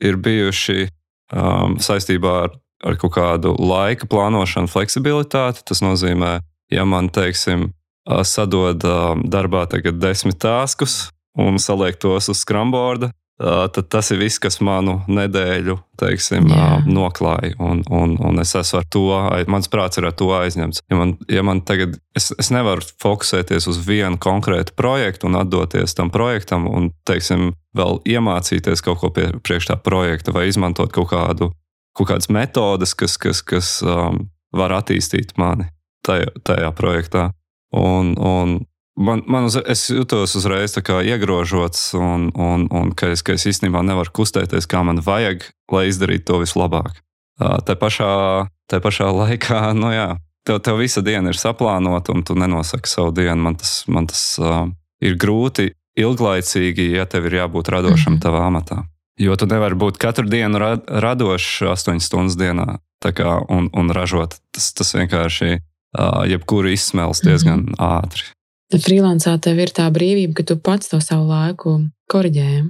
ir 0.00 0.16
bijuši 0.16 0.88
um, 1.32 1.78
saistībā 1.78 2.42
ar, 2.42 2.50
ar 2.84 2.96
kaut 2.96 3.12
kādu 3.12 3.56
laika 3.58 4.06
plānošanu, 4.06 4.68
fleksibilitāti. 4.68 5.64
Tas 5.64 5.82
nozīmē, 5.82 6.40
ja 6.70 6.84
man, 6.84 7.08
teiksim, 7.08 7.70
sadod 8.06 8.82
darbā 9.26 9.66
tagad 9.70 9.98
desmit 9.98 10.38
tāskus 10.38 11.10
un 11.36 11.58
saliek 11.58 11.98
tos 12.00 12.30
uz 12.32 12.40
skramborda, 12.44 13.10
tad 13.36 13.88
tas 13.92 14.08
ir 14.14 14.20
viss, 14.22 14.40
kas 14.40 14.58
manu 14.64 15.02
nedēļu 15.12 15.76
teiksim, 16.00 16.48
yeah. 16.48 16.84
noklāja. 16.88 17.52
Un, 17.60 17.82
un, 17.92 18.14
un 18.24 18.40
es 18.40 18.54
esmu 18.56 18.80
ar 18.80 18.86
to, 18.92 19.04
mans 19.52 19.68
prāts 19.72 20.00
ir 20.00 20.08
ar 20.08 20.14
to 20.16 20.30
aizņemts. 20.36 20.82
Ja 20.90 21.00
man, 21.00 21.14
ja 21.32 21.44
man 21.44 21.60
tagad, 21.68 21.98
es, 22.16 22.30
es 22.40 22.48
nevaru 22.54 22.84
fokusēties 23.02 23.68
uz 23.72 23.80
vienu 23.84 24.16
konkrētu 24.20 24.72
projektu 24.76 25.28
un 25.28 25.36
atdoties 25.42 25.96
tam 25.98 26.12
projektam, 26.14 26.64
un 26.70 26.90
teiksim, 27.08 27.52
vēl 27.76 28.00
iemācīties 28.08 28.84
kaut 28.84 29.02
ko 29.02 29.12
pie, 29.12 29.28
priekš 29.44 29.68
tā 29.72 29.76
projekta, 29.76 30.32
vai 30.32 30.46
izmantot 30.48 30.94
kaut, 30.96 31.10
kādu, 31.12 31.50
kaut 31.96 32.12
kādas 32.12 32.32
metodes, 32.32 32.96
kas, 32.96 33.18
kas, 33.20 33.44
kas 33.44 33.74
um, 33.84 34.24
var 34.56 34.72
attīstīt 34.78 35.36
mani 35.36 35.68
tajā, 36.08 36.32
tajā 36.46 36.72
projektā. 36.76 37.28
Un, 37.76 38.14
un 38.16 38.62
Man, 38.96 39.22
man 39.28 39.44
uz, 39.44 39.58
es 39.68 39.90
jutos 39.92 40.32
uzreiz 40.38 40.72
iegrožots, 40.76 41.94
un, 41.94 42.30
un, 42.34 42.66
un 42.72 42.92
ka, 42.96 43.10
es, 43.12 43.22
ka 43.22 43.34
es 43.36 43.44
īstenībā 43.44 43.82
nevaru 43.84 44.10
kustēties, 44.16 44.64
kā 44.66 44.80
man 44.82 45.02
vajag, 45.04 45.44
lai 45.72 45.88
izdarītu 45.90 46.24
to 46.24 46.38
vislabāk. 46.40 47.02
Tā 47.36 47.76
pašā, 47.76 48.48
tā 48.70 48.80
pašā 48.80 49.10
laikā, 49.12 49.60
nu 49.80 49.92
jā, 49.92 50.08
tev, 50.48 50.62
tev 50.64 50.80
visa 50.80 51.02
diena 51.04 51.32
ir 51.32 51.40
saplānota, 51.40 52.14
un 52.16 52.24
tu 52.24 52.36
nenosaki 52.38 52.88
savu 52.88 53.12
dienu. 53.12 53.36
Man 53.42 53.58
tas, 53.60 53.82
man 53.88 54.08
tas 54.08 54.22
uh, 54.40 54.64
ir 55.04 55.18
grūti 55.20 55.74
ilglaicīgi, 56.00 56.90
ja 56.96 57.04
tev 57.08 57.28
ir 57.28 57.40
jābūt 57.42 57.72
radošam 57.72 58.16
-hmm. 58.16 58.22
tavā 58.22 58.46
amatā. 58.48 58.84
Jo 59.20 59.36
tu 59.36 59.46
nevari 59.48 59.74
būt 59.74 59.96
katru 59.96 60.28
dienu 60.28 60.58
ra 60.58 60.76
radošs, 60.86 61.62
astoņas 61.72 62.04
stundas 62.04 62.36
dienā 62.36 62.78
kā, 63.00 63.44
un, 63.48 63.70
un 63.72 63.90
ražot. 63.90 64.36
Tas, 64.52 64.72
tas 64.72 64.94
vienkārši 64.94 65.56
uh, 65.56 66.24
jebkuru 66.28 66.68
izsmels 66.68 67.20
diezgan 67.20 67.60
-hmm. 67.60 68.00
ātri. 68.02 68.35
Freelancā 68.72 69.36
tev 69.38 69.60
ir 69.62 69.70
tā 69.70 69.86
brīvība, 69.94 70.40
ka 70.40 70.46
tu 70.48 70.56
pats 70.58 70.90
to 70.90 70.98
savu 71.02 71.28
laiku 71.30 71.78
korģē. 72.10 72.64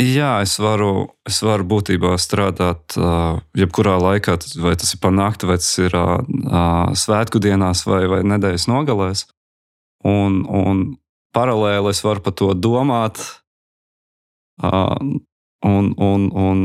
Jā, 0.00 0.30
es 0.40 0.54
varu, 0.58 1.12
es 1.28 1.42
varu 1.44 1.66
būtībā 1.68 2.14
strādāt 2.18 2.96
uh, 2.96 3.38
jebkurā 3.58 3.98
laikā, 4.00 4.38
vai 4.64 4.72
tas 4.80 4.94
ir 4.94 5.00
panākti, 5.02 5.46
vai 5.50 5.58
tas 5.60 5.70
ir 5.82 5.94
uh, 5.98 6.22
svētku 6.96 7.42
dienās 7.42 7.84
vai, 7.86 8.06
vai 8.08 8.22
nedēļas 8.24 8.64
nogalēs. 8.70 9.26
Un, 10.08 10.40
un 10.48 10.80
paralēli 11.36 11.92
es 11.92 12.00
varu 12.06 12.24
par 12.24 12.34
to 12.40 12.48
domāt. 12.56 13.20
Uh, 14.62 14.96
un, 15.68 15.92
un, 16.00 16.26
un, 16.32 16.64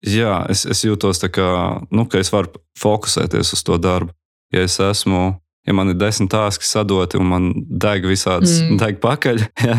jā, 0.00 0.40
es, 0.48 0.64
es 0.64 0.82
jūtos 0.86 1.20
tā 1.20 1.28
kā, 1.28 1.50
nu, 1.92 2.08
ka 2.08 2.24
es 2.24 2.32
varu 2.32 2.56
fokusēties 2.80 3.52
uz 3.58 3.66
to 3.68 3.76
darbu. 3.76 4.16
Ja 4.50 4.64
es 4.64 4.80
esmu 4.82 5.36
ja 5.70 5.76
man 5.78 5.92
ir 5.92 5.98
desmit 6.00 6.32
tāski 6.34 6.66
sadoti 6.66 7.20
un 7.20 7.30
man 7.30 7.48
deg 7.56 8.06
visādas, 8.10 8.60
mm. 8.60 8.76
deg 8.82 9.00
pakaļ. 9.02 9.46
Ja? 9.70 9.78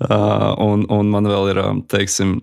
Uh, 0.00 0.54
un, 0.64 0.86
un 0.88 1.10
man 1.12 1.26
vēl 1.28 1.50
ir, 1.52 1.58
teiksim, 1.92 2.38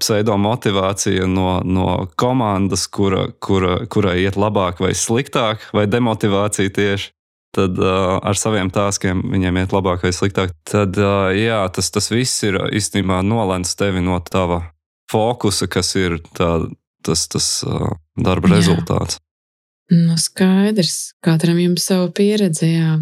pseido 0.00 0.36
motivācija 0.40 1.26
no, 1.28 1.60
no 1.64 2.06
komandas, 2.16 2.86
kura, 2.88 3.26
kura, 3.40 3.82
kurai 3.92 4.22
iet 4.22 4.38
labāk 4.40 4.80
vai 4.80 4.94
sliktāk, 4.96 5.68
vai 5.76 5.84
demotivācija 5.90 6.72
tieši. 6.72 7.12
Tad 7.56 7.78
uh, 7.80 8.18
ar 8.20 8.36
saviem 8.36 8.68
tāskiem 8.72 9.22
viņiem 9.32 9.60
iet 9.62 9.72
labāk 9.72 10.02
vai 10.04 10.12
sliktāk. 10.12 10.52
Tad 10.68 10.96
uh, 11.00 11.30
jā, 11.36 11.62
tas, 11.72 11.88
tas 11.92 12.10
viss 12.12 12.44
ir 12.44 12.58
īstenībā 12.76 13.22
nolēns 13.24 13.76
tevi 13.76 14.02
no 14.04 14.18
tava 14.24 14.62
fokusa, 15.12 15.68
kas 15.68 15.94
ir 15.96 16.18
tā, 16.36 16.50
tas, 17.06 17.28
tas 17.32 17.46
uh, 17.64 17.94
darba 18.16 18.50
jā. 18.50 18.58
rezultāts. 18.58 19.20
Nu, 19.90 20.16
skaidrs, 20.18 21.14
katram 21.22 21.58
jums 21.62 21.86
savu 21.86 22.10
pieredzi. 22.10 22.72
Jā. 22.74 22.96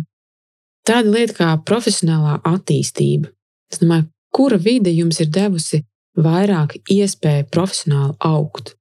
Tāda 0.84 1.14
lieta 1.14 1.38
kā 1.38 1.50
profesionālā 1.64 2.38
attīstība. 2.44 3.30
Es 3.72 3.80
domāju, 3.80 4.10
kura 4.34 4.58
vide 4.60 4.92
jums 4.92 5.20
ir 5.24 5.30
devusi 5.32 5.84
vairāk 6.20 6.76
iespēju 6.92 7.48
profesionāli 7.52 8.16
augt? 8.20 8.74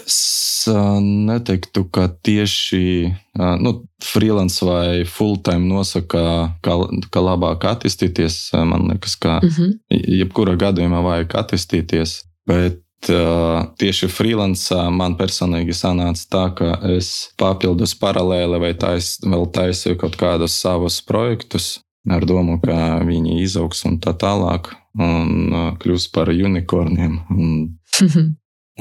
Es 0.00 0.64
neteiktu, 1.04 1.84
ka 1.92 2.06
tieši 2.24 3.12
nu, 3.60 3.72
freelance 4.00 4.64
vai 4.64 5.02
full-time 5.04 5.68
nosaka, 5.68 6.22
kā, 6.64 6.76
kā 7.12 7.22
labāk 7.22 7.66
attīstīties. 7.68 8.38
Man 8.56 8.88
liekas, 8.88 9.18
ka 9.20 9.40
mm 9.42 9.48
-hmm. 9.48 9.74
jebkurā 10.22 10.56
gadījumā 10.56 11.02
vajag 11.04 11.36
attīstīties. 11.42 12.22
Bet 12.48 12.80
tieši 13.06 14.08
freelancā 14.12 14.84
man 14.94 15.16
personīgi 15.18 15.74
sanāca 15.74 16.26
tā, 16.30 16.44
ka 16.58 16.68
es 16.94 17.32
papildus 17.40 17.94
paralēli 17.98 18.60
vai 18.62 18.72
tais, 18.78 19.16
vēl 19.24 19.48
taisīju 19.54 19.98
kaut 20.02 20.18
kādus 20.20 20.58
savus 20.60 21.00
projektus 21.02 21.80
ar 22.10 22.24
domu, 22.26 22.58
ka 22.62 23.00
viņi 23.06 23.40
izaugs 23.42 23.84
un 23.88 23.98
tā 24.02 24.14
tālāk 24.18 24.72
un 24.98 25.74
kļūs 25.80 26.08
par 26.12 26.30
unikorniem. 26.32 27.20
Un, 27.30 27.52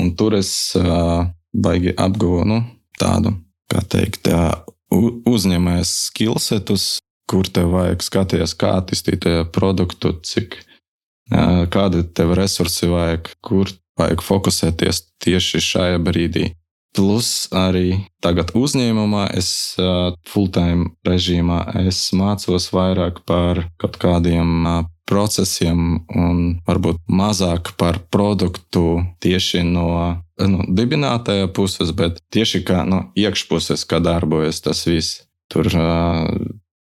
un 0.01 0.15
tur 0.17 0.37
es 0.37 0.51
baigi 1.51 1.93
apguvu 1.97 2.45
nu, 2.47 2.61
tādu, 2.99 3.35
kā 3.71 3.83
teikt, 3.87 4.29
uzņēmējas 4.91 5.93
skillsetus, 6.09 6.89
kur 7.31 7.47
tev 7.47 7.71
vajag 7.75 8.03
skatīties, 8.03 8.57
kā 8.59 8.75
attīstīt 8.81 9.27
produktu, 9.55 10.17
cik 10.25 10.59
kādi 11.71 12.03
tev 12.11 12.33
resursi 12.35 12.89
vajag, 12.91 13.29
kur 13.45 13.71
vajag 13.99 14.23
fokusēties 14.25 15.05
tieši 15.23 15.63
šajā 15.67 16.01
brīdī. 16.03 16.51
Plus 16.91 17.47
arī 17.55 18.01
tagad 18.19 18.51
uzņēmumā, 18.57 19.29
es 19.39 19.77
full-time 20.27 20.89
režīmā, 21.07 21.61
es 21.87 22.09
mācos 22.11 22.67
vairāk 22.75 23.21
par 23.23 23.63
kaut 23.79 23.95
kādiem 24.01 24.67
procesiem 25.07 26.03
un 26.15 26.41
varbūt 26.67 26.99
mazāk 27.07 27.73
par 27.79 27.99
produktu 28.11 29.03
tieši 29.23 29.63
no 29.67 29.87
nu, 30.35 30.65
dibinātāja 30.67 31.47
puses, 31.51 31.91
bet 31.95 32.19
tieši 32.33 32.63
kā 32.67 32.83
no 32.87 33.05
iekšpuses, 33.19 33.83
kā 33.87 33.99
darbojas 34.03 34.63
tas 34.63 34.83
viss. 34.87 35.23
Tur 35.51 35.67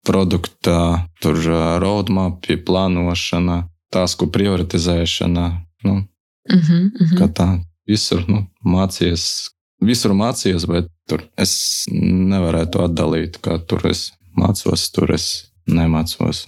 produkta, 0.06 1.06
tur 1.22 1.38
roadmap, 1.82 2.46
plānošana, 2.66 3.64
tasku 3.94 4.26
prioritizēšana. 4.30 5.46
Nu, 5.86 6.00
Uh 6.48 6.56
-huh, 6.56 6.84
uh 6.86 7.10
-huh. 7.10 7.18
Kā 7.18 7.28
tā 7.32 7.48
visur 7.86 8.24
nu, 8.28 8.46
mācījies 8.64 9.50
visur 9.80 10.14
mācījos, 10.16 10.66
bet 10.68 10.88
tur 11.08 11.24
es 11.38 11.86
nevarētu 11.92 12.84
atdalīt, 12.86 13.40
kā 13.44 13.58
tur 13.68 13.86
es 13.90 14.10
mācos, 14.36 14.90
tur 14.92 15.12
es 15.14 15.52
nemācos. 15.68 16.46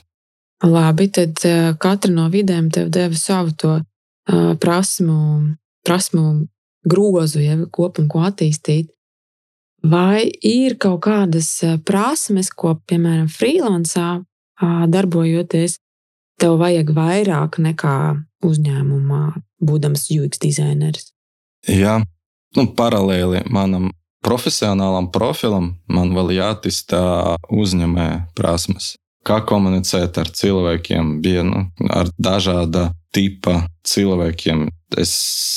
Labi, 0.65 1.09
tad 1.15 1.39
uh, 1.47 1.73
katra 1.79 2.13
no 2.13 2.29
vidēm 2.33 2.71
tev 2.75 2.91
deva 2.91 3.15
savu 3.15 3.55
to 3.57 3.75
uh, 3.79 4.55
prasmu, 4.61 5.55
prasmu 5.87 6.47
grozu, 6.89 7.41
ja 7.41 7.59
kopumu, 7.71 8.09
ko 8.09 8.25
attīstīt. 8.27 8.91
Vai 9.83 10.27
ir 10.43 10.75
kaut 10.83 11.05
kādas 11.07 11.53
prasmes, 11.87 12.51
ko, 12.51 12.75
piemēram, 12.91 13.29
freelancā 13.31 14.25
darbojoties, 14.91 15.77
tev 16.43 16.57
vajag 16.59 16.91
vairāk 16.97 17.61
nekā 17.63 17.99
uzņēmumā, 18.43 19.23
būdams 19.65 20.09
UX 20.15 20.41
dizaineris? 20.43 21.13
Jā, 21.69 21.99
nu, 22.57 22.67
paralēli 22.79 23.45
manam 23.51 23.91
profesionālam 24.25 25.11
profilam, 25.15 25.73
man 25.91 26.15
vēl 26.17 26.35
jāattīstā 26.39 27.03
uzņēmēja 27.55 28.23
prasmes. 28.39 28.97
Kā 29.27 29.43
komunicēt 29.45 30.19
ar 30.21 30.31
cilvēkiem, 30.33 31.19
bija 31.23 31.45
nu, 31.47 31.67
ar 31.93 32.11
dažāda 32.19 32.89
tipa 33.15 33.65
cilvēkiem. 33.87 34.69
Es 34.97 35.13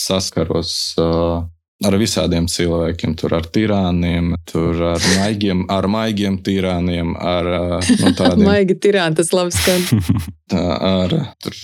saskaros 0.08 0.74
uh, 1.00 1.46
ar 1.88 1.98
visādiem 2.00 2.48
cilvēkiem, 2.51 3.15
tur 3.20 3.36
ar 3.38 3.48
tirāniem, 3.53 4.34
tur 4.50 4.81
ar 4.93 5.05
maigiem, 5.17 5.63
ar 5.72 5.88
maigiem 5.91 6.39
tirāniem, 6.46 7.13
ar 7.17 7.50
nu, 7.88 8.13
tādiem. 8.20 8.46
Maigi 8.48 8.77
tirāni, 8.81 9.17
tas 9.20 9.31
labi 9.36 9.55
skan. 9.55 10.03
ar, 10.91 11.15
tur, 11.41 11.58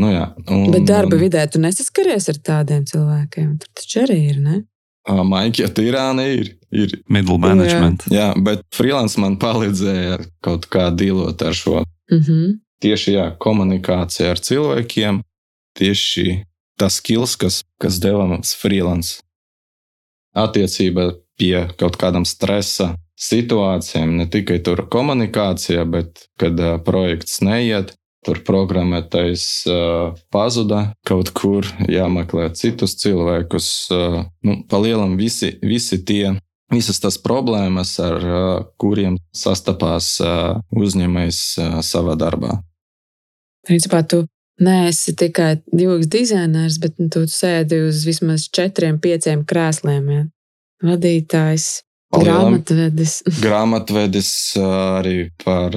nu 0.00 0.10
jā. 0.12 0.26
Un, 0.48 0.70
Bet 0.74 0.88
darba 0.88 1.18
vidē 1.20 1.44
tu 1.50 1.60
nesaskaries 1.62 2.28
ar 2.32 2.40
tādiem 2.50 2.86
cilvēkiem, 2.88 3.54
tur 3.62 3.72
taču 3.80 4.02
arī 4.04 4.18
ir, 4.32 4.40
ne? 4.42 4.62
Maigi, 5.08 5.64
ja 5.64 5.70
tirāni 5.72 6.26
ir. 6.38 6.50
Ir 6.70 6.92
middle 7.10 7.38
management. 7.42 8.04
Jā, 8.12 8.28
jā 8.30 8.42
bet 8.46 8.60
freelance 8.74 9.18
man 9.18 9.38
palīdzēja 9.42 10.20
kaut 10.44 10.68
kā 10.70 10.90
dīlot 10.94 11.42
ar 11.42 11.56
šo. 11.56 11.80
Mm 12.12 12.20
-hmm. 12.20 12.52
Tieši 12.80 13.12
jā, 13.12 13.24
komunikācija 13.38 14.30
ar 14.30 14.38
cilvēkiem, 14.38 15.22
tieši 15.78 16.44
tas 16.78 16.94
skills, 16.94 17.36
kas, 17.36 17.64
kas 17.78 17.98
deva 18.00 18.26
mums 18.26 18.54
freelance 18.54 19.20
attiecība 20.34 21.10
pie 21.38 21.68
kaut 21.80 21.98
kādām 22.00 22.24
stresa 22.28 22.94
situācijām, 23.20 24.16
ne 24.16 24.26
tikai 24.30 24.60
tur 24.64 24.86
komunikācijā, 24.88 25.84
bet 25.84 26.26
kad 26.40 26.60
uh, 26.60 26.78
projekts 26.84 27.40
neiet, 27.44 27.94
tur 28.26 28.42
programmētais 28.44 29.44
uh, 29.68 30.16
pazuda 30.32 30.90
kaut 31.08 31.32
kur, 31.36 31.66
jāmeklē 31.88 32.50
citus 32.56 32.96
cilvēkus. 33.00 33.68
Uh, 33.94 34.22
nu, 34.46 34.60
Palielam 34.70 35.16
visi, 35.20 35.56
visi 35.62 36.02
tie. 36.04 36.36
Visas 36.70 37.00
tās 37.02 37.16
problēmas, 37.18 37.96
ar 37.98 38.16
uh, 38.22 38.42
kuriem 38.78 39.16
sastapās 39.34 40.12
uh, 40.22 40.60
uzņēmējs 40.70 41.40
uh, 41.58 41.80
savā 41.82 42.14
darbā. 42.20 42.60
Principā 43.66 44.04
tu 44.06 44.22
neesi 44.62 45.16
tikai 45.18 45.56
UX 45.72 46.06
dizainers, 46.12 46.78
bet 46.78 47.00
tu 47.12 47.24
sēdi 47.26 47.80
uz 47.88 48.04
vismaz 48.06 48.46
četriem, 48.52 49.00
pieciem 49.02 49.42
krēsliem. 49.48 50.12
Ja? 50.14 50.22
Vadītājs, 50.92 51.80
grāmatvedis. 52.14 53.20
grāmatvedis 53.44 54.32
arī 54.60 55.30
par 55.44 55.76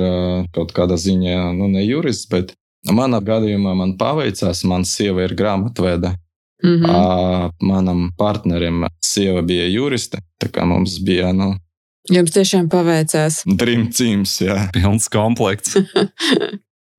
kaut 0.55 0.73
kādā 0.75 0.97
ziņā, 0.99 1.53
nu, 1.57 1.69
ne 1.71 1.85
jurists, 1.85 2.29
bet 2.31 2.55
manā 2.89 3.21
gadījumā 3.23 3.75
man 3.77 3.97
paveicās, 3.99 4.63
man 4.69 4.87
sieva 4.87 5.27
ir 5.27 5.35
grāmatvede. 5.39 6.15
Mm 6.63 6.79
-hmm. 6.79 7.51
Manam 7.61 8.11
partnerim 8.17 8.85
sieva 9.03 9.41
bija 9.41 9.67
juriste, 9.67 10.21
tā 10.39 10.47
kā 10.47 10.65
mums 10.65 10.99
bija, 11.03 11.33
nu, 11.33 11.57
Jums 12.11 12.33
tiešām 12.35 12.65
paveicās. 12.67 13.43
Dream 13.47 13.87
Teams, 13.95 14.35
jā. 14.43 14.57
Pilns 14.75 15.09
komplekts. 15.11 15.77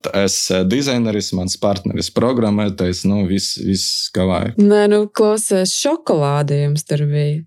Es 0.04 0.34
esmu 0.52 0.68
dizaineris, 0.68 1.30
mans 1.32 1.54
partneris, 1.56 2.10
programmētājs, 2.12 3.06
nu, 3.08 3.22
viss, 3.24 3.54
viss 3.56 4.10
kā 4.12 4.26
vajag. 4.28 4.58
Nē, 4.60 4.82
nu, 4.92 4.98
klausies, 5.08 5.72
šokolāde 5.80 6.58
jums 6.58 6.84
tur 6.84 7.06
bija. 7.08 7.38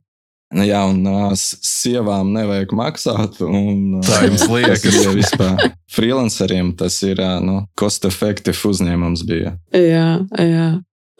Nu, 0.56 0.64
jā, 0.64 0.80
un 0.88 1.02
uh, 1.04 1.34
sievām 1.36 2.32
nevajag 2.32 2.72
maksāt. 2.78 3.42
Un, 3.44 3.98
uh, 4.00 4.06
tā 4.06 4.22
jums 4.24 4.46
liekas, 4.54 4.96
ja 5.04 5.12
vispār 5.12 5.74
freelanceriem 5.92 6.72
tas 6.80 7.02
ir 7.04 7.20
uh, 7.20 7.38
nu, 7.44 7.60
cost-effective 7.80 8.56
uzņēmums. 8.70 9.26
Bija. 9.28 9.58
Jā, 9.76 10.08
jā. 10.40 10.70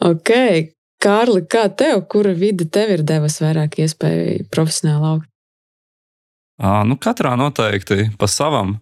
Ok. 0.08 0.32
Kārli, 0.98 1.44
kā 1.46 1.68
tev, 1.78 2.00
kura 2.10 2.32
vide 2.34 2.66
tev 2.72 2.96
ir 2.96 3.04
devusi 3.06 3.44
vairāk 3.44 3.76
iespēju 3.84 4.48
profesionāli 4.50 5.12
augt? 5.12 5.28
Uh, 6.58 6.82
nu, 6.88 6.96
katrā 6.98 7.36
noteikti 7.38 8.08
pa 8.18 8.26
savam. 8.26 8.78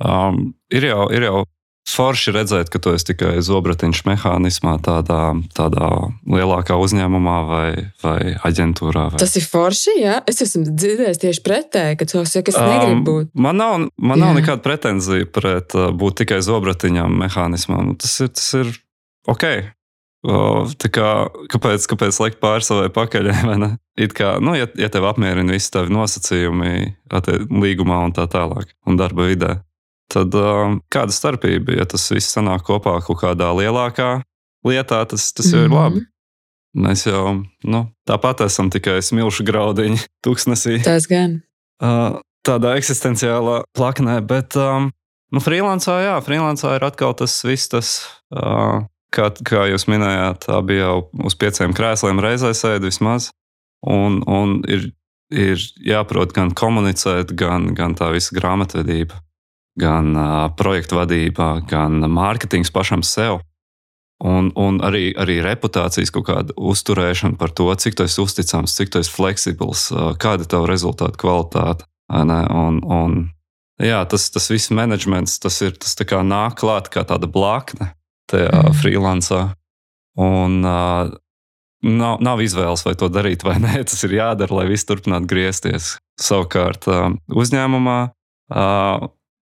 Um, 0.00 0.54
ir, 0.72 0.88
jau, 0.88 1.04
ir 1.12 1.28
jau 1.28 1.44
forši 1.88 2.34
redzēt, 2.34 2.70
ka 2.72 2.80
tu 2.82 2.92
esi 2.94 3.10
tikai 3.10 3.32
zobratiņš 3.44 4.02
mehānismā, 4.08 4.76
tādā, 4.84 5.32
tādā 5.56 5.88
lielākā 6.28 6.76
uzņēmumā 6.80 7.38
vai, 7.48 7.70
vai 8.04 8.18
aģentūrā. 8.46 9.06
Vai. 9.14 9.22
Tas 9.22 9.34
ir 9.40 9.46
forši, 9.48 9.96
jā. 10.02 10.20
Es 10.30 10.42
esmu 10.44 10.66
dzirdējis 10.68 11.22
tieši 11.24 11.44
pretēji, 11.46 11.98
ka 12.00 12.08
cilvēks 12.12 12.36
saka, 12.36 12.54
es 12.54 12.60
negribu 12.60 13.02
būt. 13.08 13.32
Um, 13.32 13.42
man 13.48 13.60
nav, 13.60 13.88
man 13.96 14.22
nav 14.22 14.36
nekāda 14.38 14.64
pretenzija 14.64 15.28
pret 15.32 15.76
uh, 15.78 15.90
būt 15.96 16.22
tikai 16.22 16.40
zobratiņam 16.46 17.20
mehānismam. 17.24 17.94
Tas 18.00 18.16
ir, 18.22 18.32
tas 18.36 18.48
ir 18.60 18.72
ok. 19.30 19.46
O, 20.20 20.66
kā, 20.92 21.10
kāpēc, 21.48 21.86
kāpēc 21.88 22.18
likt 22.20 22.42
pāri 22.42 22.66
savai 22.66 22.90
pakaļai? 22.92 23.70
It 24.00 24.12
kā, 24.16 24.34
nu, 24.40 24.52
ja, 24.56 24.68
ja 24.80 24.88
tev 24.92 25.06
apmierina 25.08 25.56
visi 25.56 25.72
tavi 25.72 25.92
nosacījumi, 25.92 26.72
līgumā 27.52 27.98
un 28.06 28.14
tā 28.16 28.24
tālāk, 28.32 28.70
un 28.88 28.96
darba 29.00 29.26
vidē, 29.28 29.58
tad 30.10 30.34
uh, 30.36 30.76
kāda 30.92 31.14
starpība, 31.14 31.78
ja 31.78 31.86
tas 31.88 32.08
viss 32.12 32.34
sanāk 32.34 32.66
kopā 32.66 32.98
kaut 33.06 33.22
kādā 33.22 33.50
lielākā 33.56 34.20
lietā, 34.66 35.02
tas, 35.08 35.30
tas 35.36 35.50
jau 35.52 35.64
ir 35.66 35.72
labi. 35.72 36.02
Mhm. 36.02 36.08
Mēs 36.86 37.02
jau 37.08 37.24
nu, 37.66 37.80
tāpat 38.06 38.44
esam 38.46 38.68
tikai 38.70 39.00
smilšu 39.02 39.46
graudiņi, 39.48 40.04
tūkstnesī. 40.26 40.78
Tas 40.86 41.08
gan. 41.10 41.40
Uh, 41.82 42.20
tādā 42.46 42.76
eksistenciālā 42.78 43.62
plaknē, 43.76 44.20
bet 44.26 44.54
um, 44.60 44.90
nu, 45.34 45.42
freelancā, 45.42 45.98
jā, 46.04 46.14
freelancā 46.24 46.76
ir 46.76 46.86
atkal 46.86 47.16
tas 47.18 47.34
viss, 47.46 47.70
tas, 47.72 47.94
uh, 48.36 48.84
kā, 49.14 49.30
kā 49.46 49.66
jūs 49.72 49.88
minējāt, 49.90 50.46
abi 50.54 50.78
jau 50.78 51.08
uz 51.26 51.36
pieciem 51.40 51.74
krēsliem 51.76 52.22
reizē 52.22 52.52
sēdi 52.54 52.90
vismaz. 52.90 53.32
Un, 53.80 54.20
un 54.28 54.58
ir, 54.68 54.90
ir 55.32 55.62
jāprot 55.80 56.34
gan 56.36 56.52
komunicēt, 56.52 57.32
gan, 57.32 57.70
gan 57.74 57.96
tā 57.96 58.10
visa 58.12 58.36
grāmatvedība 58.36 59.16
gan 59.80 60.12
uh, 60.16 60.48
projektu 60.56 61.00
vadībā, 61.00 61.52
gan 61.70 62.04
mārketings 62.12 62.72
pašam 62.74 63.04
sev. 63.06 63.40
Un, 64.20 64.50
un 64.60 64.82
arī, 64.84 65.14
arī 65.16 65.38
reputācijas 65.40 66.12
kaut 66.12 66.26
kāda 66.28 66.54
uzturēšana 66.60 67.38
par 67.40 67.54
to, 67.56 67.70
cik 67.72 67.96
tas 68.02 68.18
ir 68.18 68.26
uzticams, 68.26 68.74
cik 68.76 68.92
tas 68.92 69.08
ir 69.08 69.14
fleksibls, 69.14 69.86
uh, 69.94 70.10
kāda 70.20 70.44
ir 70.44 70.50
tava 70.52 70.68
rezultāta 70.68 71.16
kvalitāte. 71.20 71.88
Un, 72.10 72.82
un, 72.84 73.16
jā, 73.80 74.02
tas, 74.10 74.28
tas 74.34 74.50
viss 74.50 74.72
menedžments, 74.74 75.38
tas 75.40 75.56
ir 75.64 75.78
tas 75.78 75.96
kā 76.04 76.20
nāk 76.26 76.58
klāt 76.60 76.90
kā 76.92 77.06
tāda 77.06 77.30
blakne 77.30 77.94
tajā 78.30 78.50
mm. 78.50 78.78
freelancā. 78.82 79.42
Un 80.20 80.60
uh, 80.66 81.14
nav, 81.86 82.18
nav 82.20 82.42
izvēles, 82.44 82.84
vai 82.84 82.96
to 82.98 83.08
darīt 83.12 83.44
vai 83.46 83.56
nē. 83.64 83.78
Tas 83.88 84.04
ir 84.04 84.18
jādara, 84.18 84.60
lai 84.60 84.68
viss 84.70 84.88
turpinātu 84.88 85.30
griezties. 85.30 85.94
Savukārt 86.20 86.84
uzņēmumā 87.32 88.00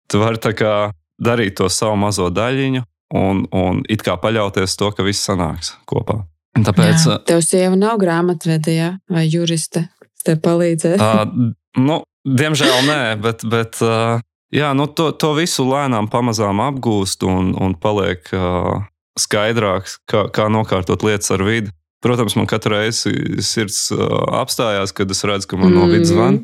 Tu 0.10 0.22
vari 0.22 0.40
darīt 1.20 1.58
to 1.60 1.70
savu 1.70 1.98
mazo 2.00 2.30
daļiņu 2.34 2.84
un, 3.20 3.46
un 3.56 3.82
it 3.90 4.04
kā 4.06 4.16
paļauties 4.22 4.78
to, 4.80 4.92
ka 4.96 5.06
viss 5.06 5.26
sanāks 5.28 5.74
kopā. 5.90 6.24
Tāpēc, 6.60 7.06
jā, 7.06 7.18
tev 7.30 7.42
sieva 7.46 7.76
nav 7.78 8.00
grāmatvedēja 8.02 8.96
vai 9.12 9.26
juriste, 9.30 9.86
kas 10.02 10.26
tev 10.28 10.42
palīdzēs? 10.44 11.00
Uh, 11.00 11.54
nu, 11.88 12.02
diemžēl 12.26 12.82
nē, 12.88 13.02
bet, 13.24 13.46
bet 13.50 13.80
uh, 13.86 14.20
jā, 14.54 14.72
nu, 14.76 14.90
to, 14.92 15.12
to 15.14 15.34
visu 15.38 15.68
lēnām 15.70 16.10
pamazām 16.12 16.62
apgūst 16.66 17.24
un, 17.28 17.54
un 17.56 17.76
paliek 17.80 18.26
uh, 18.36 18.82
skaidrāks, 19.20 20.00
kā, 20.10 20.28
kā 20.34 20.50
nokārtot 20.52 21.06
lietas 21.06 21.32
ar 21.36 21.46
vidi. 21.48 21.74
Protams, 22.04 22.38
man 22.40 22.48
katru 22.48 22.78
reizi 22.78 23.12
sirds 23.44 23.90
uh, 23.92 24.06
apstājās, 24.40 24.94
kad 24.96 25.10
es 25.12 25.26
redzu, 25.28 25.52
ka 25.52 25.60
man 25.60 25.74
mm. 25.74 25.80
no 25.80 25.90
vidas 25.92 26.14
zvan. 26.14 26.44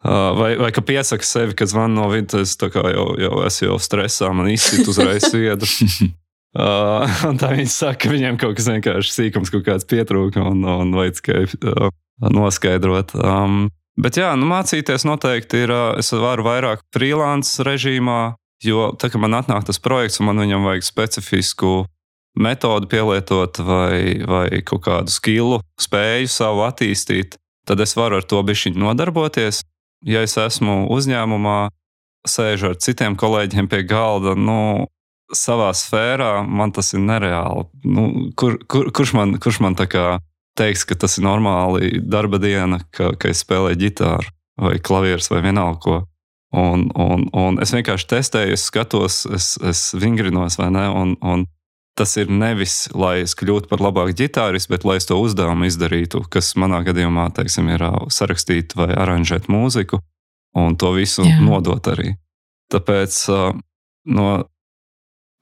Vai, 0.00 0.54
vai 0.56 0.70
ka 0.72 0.80
piesaka 0.80 1.26
sevi, 1.28 1.52
ka 1.52 1.66
zvana 1.68 1.92
no 1.92 2.06
vidus, 2.08 2.54
es 2.56 2.72
jau, 2.72 3.06
jau 3.20 3.42
esmu 3.44 3.66
jau 3.66 3.76
stresā, 3.84 4.30
man 4.32 4.48
izsit 4.48 4.88
uzreiz 4.88 5.28
viedu. 5.34 5.68
Uh, 6.50 7.06
tā 7.38 7.52
viņi 7.54 7.70
saka, 7.70 7.94
ka 8.02 8.10
viņiem 8.10 8.38
kaut 8.42 8.56
kas 8.58 8.66
vienkārši 8.72 9.12
sīkums, 9.14 9.52
kaut 9.54 9.62
kāds 9.68 9.86
pietrūka 9.86 10.42
un, 10.42 10.64
un 10.66 10.96
vajag 10.98 11.20
tikai 11.20 11.44
uh, 11.46 11.92
noskaidrot. 12.26 13.14
Um, 13.14 13.68
bet 13.94 14.18
jā, 14.18 14.32
nu, 14.34 14.48
mācīties 14.50 15.06
noteikti 15.06 15.62
ir. 15.62 15.70
Uh, 15.70 16.00
es 16.02 16.10
varu 16.10 16.48
vairāk 16.48 16.82
freelance 16.90 17.62
režīmā, 17.62 18.34
jo 18.66 18.90
tā 18.98 19.12
kā 19.12 19.22
man 19.22 19.38
atnāk 19.38 19.68
tas 19.68 19.78
projekts 19.78 20.18
un 20.18 20.32
man 20.32 20.42
viņam 20.42 20.66
vajag 20.66 20.88
specifisku 20.88 21.84
metodu 22.34 22.90
pielietot 22.90 23.62
vai, 23.62 24.18
vai 24.26 24.46
kaut 24.66 24.84
kādu 24.88 25.14
skilu, 25.14 25.60
spēju 25.78 26.30
savu 26.30 26.66
attīstīt, 26.66 27.38
tad 27.66 27.82
es 27.82 27.94
varu 27.98 28.18
ar 28.18 28.26
to 28.26 28.42
bišķiņu 28.42 28.82
nodarboties. 28.82 29.62
Ja 30.06 30.22
es 30.24 30.36
esmu 30.40 30.86
uzņēmumā, 30.92 31.58
sēžu 32.28 32.72
ar 32.72 32.80
citiem 32.80 33.16
kolēģiem 33.20 33.68
pie 33.68 33.82
galda, 33.88 34.34
nu, 34.36 34.88
savā 35.36 35.70
sfērā, 35.76 36.40
man 36.46 36.72
tas 36.74 36.92
ir 36.94 37.04
nereāli. 37.04 37.66
Nu, 37.84 38.06
kur, 38.38 38.58
kur, 38.70 38.90
kurš 38.94 39.14
man, 39.16 39.36
kurš 39.42 39.60
man 39.64 39.76
teiks, 39.78 40.84
ka 40.84 40.96
tas 40.98 41.18
ir 41.18 41.26
normāli 41.26 42.00
darba 42.02 42.40
diena, 42.42 42.80
ka, 42.94 43.12
ka 43.18 43.30
es 43.30 43.44
spēlēju 43.44 43.80
ģitāru 43.84 44.32
vai 44.60 44.78
klavierus 44.82 45.30
vai 45.32 45.42
vienalga 45.44 45.80
ko. 45.84 45.98
Un, 46.50 46.88
un, 46.98 47.28
un 47.36 47.60
es 47.62 47.70
vienkārši 47.70 48.08
testēju, 48.10 48.56
es 48.56 48.66
skatos, 48.66 49.22
es, 49.30 49.52
es 49.62 49.84
vingrinos 49.94 50.58
vai 50.58 50.70
ne. 50.74 50.88
Un, 50.90 51.14
un 51.22 51.46
tas 52.00 52.16
ir 52.16 52.30
nevis, 52.32 52.86
lai 52.96 53.20
es 53.26 53.36
kļūtu 53.36 53.68
par 53.68 53.82
labāku 53.84 54.14
ģitāristu, 54.16 54.72
bet 54.72 54.86
lai 54.88 54.96
es 55.00 55.08
to 55.08 55.18
uzdevumu 55.20 55.68
izdarītu, 55.68 56.22
kas 56.32 56.54
manā 56.56 56.80
gadījumā 56.86 57.28
teiksim, 57.36 57.68
ir 57.74 57.84
sarakstīt 58.08 58.72
vai 58.78 58.88
aranžēt 58.96 59.50
mūziku 59.52 60.00
un 60.56 60.78
to 60.80 60.94
visu 60.96 61.26
Jā. 61.26 61.38
nodot 61.44 61.92
arī. 61.92 62.14
Tāpēc 62.72 63.18
no, 64.16 64.28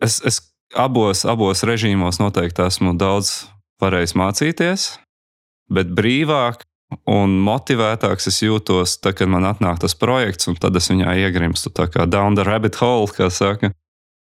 es, 0.03 0.19
es 0.27 0.41
abos, 0.75 1.25
abos 1.29 1.63
režīmos 1.69 2.19
noteikti 2.21 2.65
esmu 2.67 2.97
daudz 2.99 3.47
varējis 3.83 4.17
mācīties, 4.19 4.89
bet 5.71 5.95
brīvāk 5.95 6.65
un 7.09 7.37
motivētāks 7.45 8.31
es 8.31 8.41
jūtos, 8.43 8.97
tad, 9.03 9.19
kad 9.21 9.31
man 9.31 9.47
atnāk 9.49 9.81
tas 9.83 9.95
projekts, 9.99 10.49
un 10.51 10.57
tad 10.59 10.77
es 10.81 10.89
viņā 10.91 11.15
iegrimstu 11.23 11.71
tā 11.71 11.87
kā 11.93 12.09
down 12.09 12.35
the 12.35 12.47
rabbit 12.49 12.81
hole, 12.81 13.09
kā 13.13 13.29
saka, 13.31 13.71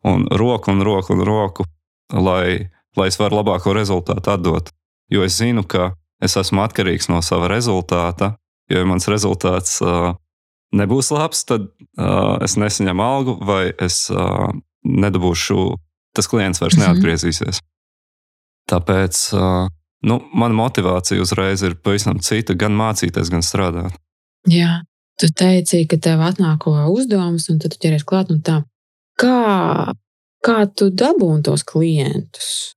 un 0.05 0.27
roku 0.33 0.73
un 0.73 0.83
roku 0.85 1.14
un 1.14 1.25
roku, 1.29 1.68
lai, 2.12 2.71
lai 2.97 3.09
es 3.11 3.19
varu 3.21 3.40
labāko 3.40 3.75
rezultātu 3.77 4.35
atdot. 4.35 4.71
Jo 5.12 5.25
es 5.25 5.38
zinu, 5.38 5.64
ka 5.64 5.93
es 6.25 6.37
esmu 6.40 6.64
atkarīgs 6.64 7.11
no 7.12 7.21
sava 7.23 7.49
rezultāta, 7.53 8.35
jo 8.71 8.81
ja 8.81 8.88
mans 8.88 9.09
rezultāts 9.11 9.81
uh, 9.85 10.14
nebūs 10.75 11.11
labs, 11.14 11.45
tad 11.49 11.69
uh, 11.69 12.37
es 12.45 12.57
nesaņemu 12.61 13.05
algu 13.05 13.37
vai 13.45 13.69
es 13.83 14.07
uh, 14.12 14.49
nedabūšu, 14.85 15.69
tas 16.17 16.29
klients 16.31 16.62
vairs 16.62 16.79
mhm. 16.79 16.87
neatgriezīsies. 16.87 17.61
Tāpēc 18.71 19.21
uh, 19.37 19.67
nu, 20.09 20.21
mana 20.33 20.57
motivācija 20.57 21.23
uzreiz 21.23 21.64
ir 21.67 21.77
pavisam 21.85 22.21
cita, 22.25 22.57
gan 22.57 22.77
mācīties, 22.79 23.33
gan 23.33 23.45
strādāt. 23.45 23.97
Jā, 24.49 24.83
tu 25.21 25.29
teici, 25.33 25.85
ka 25.88 25.99
tev 26.01 26.23
atnāk 26.25 26.67
uzdevums, 26.69 27.49
un 27.53 27.61
tu 27.61 27.73
ķeries 27.73 28.07
klāt 28.09 28.33
un 28.33 28.40
tā. 28.45 28.62
Kā, 29.21 29.93
kā 30.45 30.65
tu 30.71 30.91
dabūni 30.93 31.45
tos 31.47 31.65
klientus? 31.67 32.75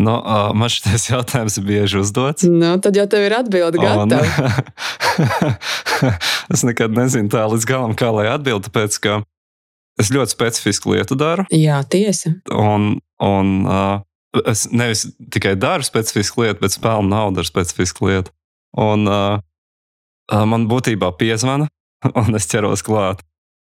Nu, 0.00 0.14
uh, 0.16 0.50
man 0.56 0.70
šis 0.72 1.10
jautājums 1.10 1.58
bieži 1.60 2.00
uzdots. 2.00 2.46
Nu, 2.48 2.72
tad 2.80 2.96
jau 2.96 3.04
tev 3.12 3.26
ir 3.26 3.34
atbilde 3.36 3.80
gatava. 3.82 4.48
es 6.54 6.64
nekad 6.64 6.96
nezinu 6.96 7.28
tā 7.32 7.44
līdz 7.52 7.66
galam, 7.68 7.92
kā 7.98 8.08
lai 8.14 8.30
atbildētu, 8.32 8.70
tāpēc 8.70 8.96
ka 9.04 9.18
es 10.00 10.08
ļoti 10.14 10.32
specifisku 10.32 10.94
lietu 10.94 11.18
daru. 11.20 11.44
Jā, 11.52 11.82
tiesa. 11.84 12.32
Un, 12.56 12.94
un 13.20 13.52
uh, 13.68 14.00
es 14.48 14.64
nevis 14.72 15.04
tikai 15.34 15.54
daru 15.60 15.84
specifisku 15.84 16.46
lietu, 16.46 16.62
bet 16.64 16.72
spēlu 16.72 17.04
naudu 17.10 17.44
ar 17.44 17.50
specifisku 17.50 18.08
lietu. 18.08 18.32
Un 18.80 19.04
uh, 19.10 19.36
man 20.32 20.64
būtībā 20.72 21.12
piezvana, 21.20 21.68
un 22.22 22.40
es 22.40 22.48
ķeros 22.48 22.84
klāt. 22.86 23.20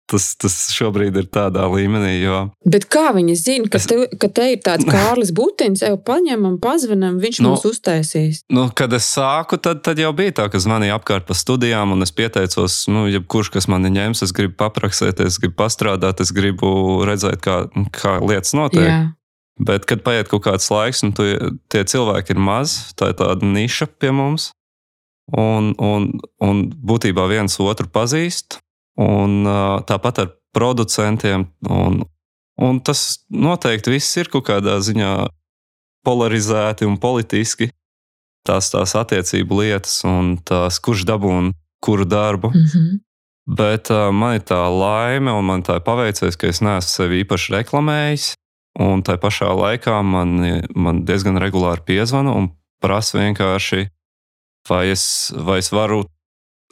Tas, 0.08 0.30
tas 0.40 0.54
šobrīd 0.72 1.18
ir 1.20 1.26
tādā 1.28 1.66
līmenī. 1.68 2.14
Jo... 2.22 2.38
Bet 2.64 2.86
kā 2.88 3.10
viņi 3.16 3.34
zina, 3.36 3.68
ka, 3.68 3.82
es... 3.82 3.88
te, 3.90 3.98
ka 4.16 4.30
te 4.32 4.46
ir 4.54 4.62
tāds 4.64 4.88
Kārlis 4.94 5.34
Butins, 5.36 5.84
jau 5.84 5.98
paņemam, 6.00 6.56
pazvanam, 6.64 7.18
viņš 7.20 7.42
nu, 7.44 7.52
mums 7.52 7.66
uztaisīs? 7.68 8.40
Nu, 8.54 8.70
kad 8.72 8.96
es 8.96 9.10
sāku, 9.12 9.60
tad, 9.60 9.82
tad 9.84 10.00
jau 10.00 10.14
bija 10.16 10.38
tā, 10.40 10.48
ka 10.54 10.62
zvanīja 10.64 10.96
apkārt 10.96 11.28
pa 11.28 11.36
studijām, 11.36 11.92
un 11.98 12.08
es 12.08 12.16
pieteicos, 12.16 12.86
nu, 12.88 13.04
jebkurš, 13.12 13.52
kas 13.58 13.68
mani 13.72 13.92
ņems, 13.98 14.24
es 14.24 14.32
gribu 14.38 14.56
papraksēties, 14.64 15.36
es 15.36 15.42
gribu 15.44 15.58
pastrādāt, 15.60 16.24
es 16.24 16.32
gribu 16.36 16.72
redzēt, 17.08 17.44
kā, 17.44 17.66
kā 18.00 18.18
lietas 18.24 18.56
notiek. 18.56 18.88
Jā. 18.88 19.02
Bet, 19.58 19.88
kad 19.90 20.06
paiet 20.06 20.30
kaut 20.32 20.46
kāds 20.46 20.70
laiks, 20.72 21.02
un 21.04 21.12
tu, 21.18 21.26
tie 21.74 21.82
cilvēki 21.90 22.36
ir 22.36 22.42
mazi, 22.48 22.94
tā 22.96 23.12
ir 23.12 23.20
tāda 23.20 23.44
niša 23.44 23.90
pie 24.00 24.14
mums. 24.16 24.52
Un, 25.36 25.74
un, 25.84 26.08
un 26.40 26.62
būtībā 26.72 27.26
viens 27.28 27.58
otru 27.60 27.90
pazīst. 27.92 28.62
Un, 28.98 29.46
tāpat 29.86 30.20
ar 30.24 30.30
producentiem. 30.58 31.46
Un, 31.70 32.02
un 32.58 32.80
tas 32.82 33.02
noteikti 33.30 33.94
viss 33.94 34.18
ir 34.18 34.32
kaut 34.34 34.48
kādā 34.50 34.80
ziņā 34.82 35.12
polarizēti 36.08 36.88
un 36.88 36.98
politiski. 37.02 37.70
Tās 38.48 38.72
tās 38.72 38.96
attiecību 38.96 39.62
lietas 39.62 40.00
un 40.08 40.38
tās, 40.48 40.80
kurš 40.80 41.04
dabūna 41.10 41.54
kuru 41.84 42.06
darbu. 42.06 42.48
Mm 42.50 42.66
-hmm. 42.66 43.00
Bet 43.48 43.90
uh, 43.90 44.12
man 44.12 44.36
ir 44.36 44.42
tā 44.42 44.60
laime, 44.80 45.32
un 45.32 45.46
man 45.46 45.64
tā 45.64 45.76
ir 45.76 45.84
paveicies, 45.84 46.36
ka 46.36 46.48
es 46.48 46.60
neesmu 46.62 46.90
sevi 46.90 47.24
īpaši 47.24 47.54
reklamējis. 47.54 48.34
Un 48.80 49.04
tā 49.04 49.18
pašā 49.18 49.48
laikā 49.48 50.02
man, 50.04 50.62
man 50.76 51.06
diezgan 51.06 51.38
regulāri 51.38 51.82
piezvana 51.86 52.32
un 52.36 52.50
prasa 52.82 53.18
vienkārši, 53.18 53.88
vai 54.70 54.90
es, 54.92 55.34
vai 55.34 55.58
es 55.60 55.72
varu 55.72 56.04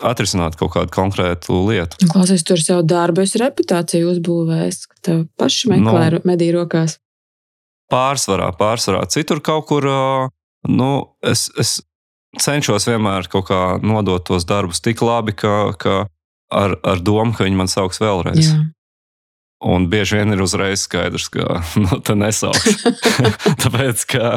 atrisināt 0.03 0.57
kaut 0.59 0.73
kādu 0.75 0.91
konkrētu 0.93 1.61
lietu. 1.69 1.99
Klausies, 2.11 2.43
tur 2.47 2.59
jau 2.59 2.81
darbu, 2.83 3.23
es 3.23 3.35
reputāciju 3.39 4.11
uzbūvējis, 4.15 4.79
ka 4.91 5.01
tev 5.07 5.25
paši 5.39 5.71
meklē 5.71 6.05
no, 6.17 6.21
mediju 6.27 6.59
rokās. 6.59 6.97
Pārsvarā, 7.91 8.49
pārsvarā. 8.57 9.05
Citur 9.13 9.39
kaut 9.45 9.67
kur, 9.69 9.87
nu, 10.67 10.91
es, 11.23 11.47
es 11.61 11.77
cenšos 12.41 12.89
vienmēr 12.89 13.29
kaut 13.31 13.47
kā 13.51 13.61
nodot 13.83 14.23
tos 14.25 14.47
darbus 14.47 14.81
tik 14.83 15.03
labi, 15.05 15.35
ka, 15.37 15.75
ka 15.79 16.05
ar, 16.51 16.77
ar 16.83 17.03
domu, 17.03 17.35
ka 17.35 17.45
viņi 17.47 17.59
man 17.59 17.71
sauks 17.71 18.01
vēlreiz. 18.03 18.49
Jā. 18.49 18.63
Un 19.65 19.87
bieži 19.89 20.19
vien 20.19 20.35
ir 20.35 20.43
uzreiz 20.43 20.83
skaidrs, 20.85 21.29
ka 21.33 21.61
nu, 21.81 22.01
tā 22.05 22.17
nesauks. 22.19 22.83
tāpēc, 23.63 24.05
ka, 24.11 24.33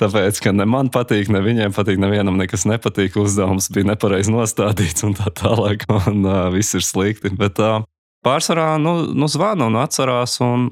tāpēc, 0.00 0.40
ka 0.44 0.52
ne 0.56 0.66
man 0.68 0.90
patīk, 0.92 1.28
ne 1.32 1.42
viņiem 1.44 1.74
patīk, 1.76 2.00
nevienam 2.00 2.38
nekas 2.40 2.66
nepatīk. 2.68 3.18
Uzdevums 3.20 3.70
bija 3.74 3.92
nepareizi 3.92 4.32
nostādīts 4.32 5.04
un 5.06 5.16
tā 5.18 5.32
tālāk, 5.36 5.86
un 5.94 6.24
uh, 6.24 6.48
viss 6.54 6.76
ir 6.78 6.84
slikti. 6.84 7.32
Bet 7.36 7.60
uh, 7.62 7.82
pārsvarā 8.26 8.74
nu, 8.82 8.94
nu 9.16 9.28
zvana 9.30 9.68
un 9.70 9.78
atcerās, 9.80 10.38
un, 10.44 10.70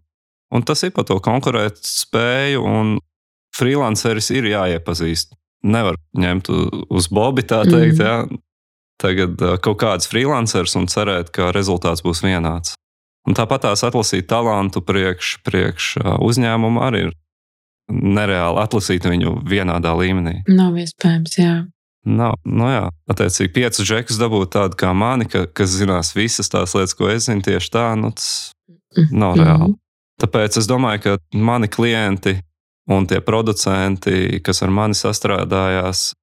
un 0.55 0.67
tas 0.67 0.85
ir 0.87 0.95
par 0.97 1.09
to 1.09 1.19
konkurēt 1.25 1.81
spēju. 1.85 2.65
Un 2.65 2.97
freelanceris 3.57 4.33
ir 4.37 4.51
jāiepazīst. 4.53 5.37
Nevar 5.69 5.97
ņemt 6.15 6.51
uz 6.95 7.09
bobi 7.11 7.43
tā 7.43 7.65
teikt. 7.67 7.99
Mm. 7.99 8.05
Jā. 8.05 8.43
Tagad 8.99 9.41
uh, 9.45 9.57
kaut 9.63 9.81
kāds 9.83 10.11
freelanceris 10.11 10.77
un 10.79 10.91
cerēt, 10.91 11.33
ka 11.35 11.53
rezultāts 11.55 12.05
būs 12.07 12.25
vienāds. 12.25 12.75
Un 13.29 13.37
tāpat 13.37 13.67
tās 13.67 13.85
atlasīt 13.85 14.27
talantu 14.31 14.81
priekš, 14.81 15.39
priekš 15.45 15.97
uzņēmumu 16.25 16.81
arī 16.81 17.09
ir 17.09 17.17
nereāli 17.89 18.63
atlasīt 18.63 19.07
viņu 19.09 19.39
vienādā 19.49 19.95
līmenī. 19.97 20.43
Nav 20.49 20.77
iespējams, 20.79 21.39
jā. 21.39 21.57
Nav, 22.09 22.39
nu 22.47 22.69
jā, 22.71 22.85
attiecīgi, 23.11 23.53
piecus 23.53 23.85
džekus 23.85 24.21
dabūt 24.21 24.55
tādu 24.55 24.79
kā 24.81 24.95
mani, 24.97 25.27
ka, 25.29 25.45
kas 25.47 25.75
zinās 25.77 26.15
visas 26.17 26.49
tās 26.49 26.77
lietas, 26.77 26.95
ko 26.97 27.11
es 27.13 27.27
zinu, 27.29 27.45
tieši 27.45 27.73
tā, 27.75 27.89
nu, 28.01 28.13
tas 28.17 28.53
nav 28.97 29.09
mm 29.11 29.11
-hmm. 29.13 29.43
reāli. 29.43 29.75
Tāpēc 30.23 30.59
es 30.59 30.67
domāju, 30.67 31.01
ka 31.03 31.17
mani 31.33 31.69
klienti 31.69 32.39
un 32.89 33.07
tie 33.07 33.21
producenti, 33.21 34.41
kas 34.43 34.63
ar 34.63 34.71
mani 34.71 34.95
sastrādājās, 34.95 36.15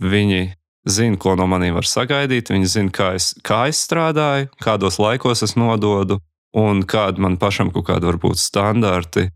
viņi 0.00 0.52
zina, 0.88 1.16
ko 1.16 1.34
no 1.36 1.46
maniem 1.46 1.74
var 1.74 1.86
sagaidīt. 1.86 2.50
Viņi 2.50 2.66
zina, 2.66 2.90
kā 2.90 3.14
es, 3.14 3.34
kā 3.42 3.66
es 3.68 3.82
strādāju, 3.86 4.48
kādos 4.62 4.98
laikos 4.98 5.42
es 5.42 5.56
nododu, 5.56 6.18
un 6.54 6.82
kādi 6.82 7.20
man 7.20 7.36
pašam 7.36 7.70
kaut 7.70 7.86
kādi 7.86 8.08
varbūt 8.10 8.40
standarti 8.40 9.28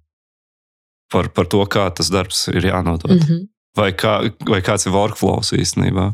par, 1.12 1.29
par 1.35 1.47
to, 1.51 1.62
kā 1.71 1.88
tas 1.95 2.11
darbs 2.12 2.49
ir 2.53 2.64
jānodod. 2.66 3.11
Mm 3.11 3.19
-hmm. 3.27 3.47
vai, 3.77 3.92
kā, 3.92 4.33
vai 4.49 4.61
kāds 4.61 4.87
ir 4.87 4.92
workflows 4.92 5.53
īstenībā. 5.53 6.12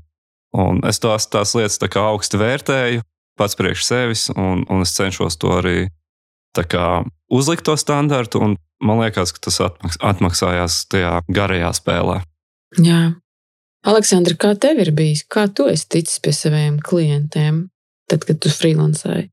Un 0.52 0.84
es 0.88 1.00
tās, 1.00 1.28
tās 1.28 1.54
lietas 1.54 1.78
tā 1.78 1.88
augstu 1.96 2.38
vērtēju 2.38 3.02
pats 3.38 3.56
priekš 3.56 3.84
sevis, 3.84 4.28
un, 4.36 4.66
un 4.68 4.84
es 4.84 4.94
cenšos 4.96 5.38
to 5.40 5.48
arī 5.56 5.88
kā, 6.52 7.04
uzlikt 7.32 7.64
to 7.64 7.76
standartu. 7.76 8.56
Man 8.82 8.98
liekas, 8.98 9.32
ka 9.32 9.38
tas 9.46 9.60
atmaks, 9.60 9.98
atmaksājās 10.02 10.86
tajā 10.90 11.20
garajā 11.30 11.72
spēlē. 11.72 12.22
Jā. 12.82 13.14
Aleksandra, 13.86 14.34
kā 14.38 14.52
tev 14.58 14.78
ir 14.78 14.92
bijis? 14.94 15.24
Kā 15.26 15.48
tu 15.48 15.66
esi 15.70 15.86
ticis 15.88 16.20
pie 16.22 16.32
saviem 16.34 16.78
klientiem, 16.82 17.68
tad, 18.10 18.26
kad 18.26 18.38
tu 18.42 18.50
freelancēji? 18.50 19.30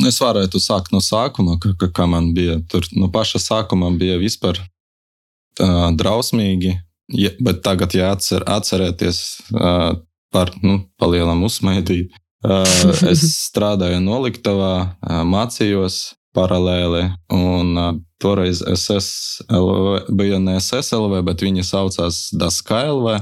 Nu, 0.00 0.08
es 0.08 0.20
varētu 0.22 0.60
sākt 0.62 0.92
no 0.94 1.02
sākuma, 1.04 1.58
ka, 1.60 1.74
ka, 1.78 1.90
kā 1.92 2.06
man 2.08 2.30
bija. 2.36 2.56
Tur 2.70 2.86
no 2.96 3.10
paša 3.12 3.42
sākuma 3.42 3.90
bija 3.98 4.16
vispār 4.20 4.60
uh, 4.62 5.90
drausmīgi, 5.98 6.72
ja, 7.18 7.32
bet 7.44 7.60
tagad 7.66 7.92
jāatcer, 7.96 8.46
atcerēties 8.48 9.20
uh, 9.52 9.92
par 10.32 10.54
nu, 10.64 10.80
palielam 11.00 11.44
uzsmaidīt. 11.44 12.16
Uh, 12.42 12.64
es 13.12 13.26
strādāju 13.50 14.00
noliktavā, 14.02 14.74
uh, 14.96 15.20
mācījos 15.28 16.16
paralēli, 16.32 17.04
un 17.36 17.76
uh, 17.76 17.90
toreiz 18.22 18.62
SSLV, 18.64 20.14
bija 20.16 20.40
ne 20.40 20.56
SSLV, 20.60 21.20
bet 21.26 21.44
viņi 21.44 21.66
saucās 21.68 22.30
DASKLV. 22.38 23.18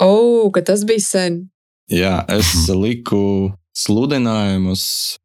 O, 0.00 0.06
oh, 0.06 0.46
ka 0.54 0.62
tas 0.70 0.86
bija 0.88 1.02
sen. 1.02 1.42
Jā, 1.90 2.20
es 2.30 2.54
liku 2.84 3.50
sludinājumus, 3.76 4.84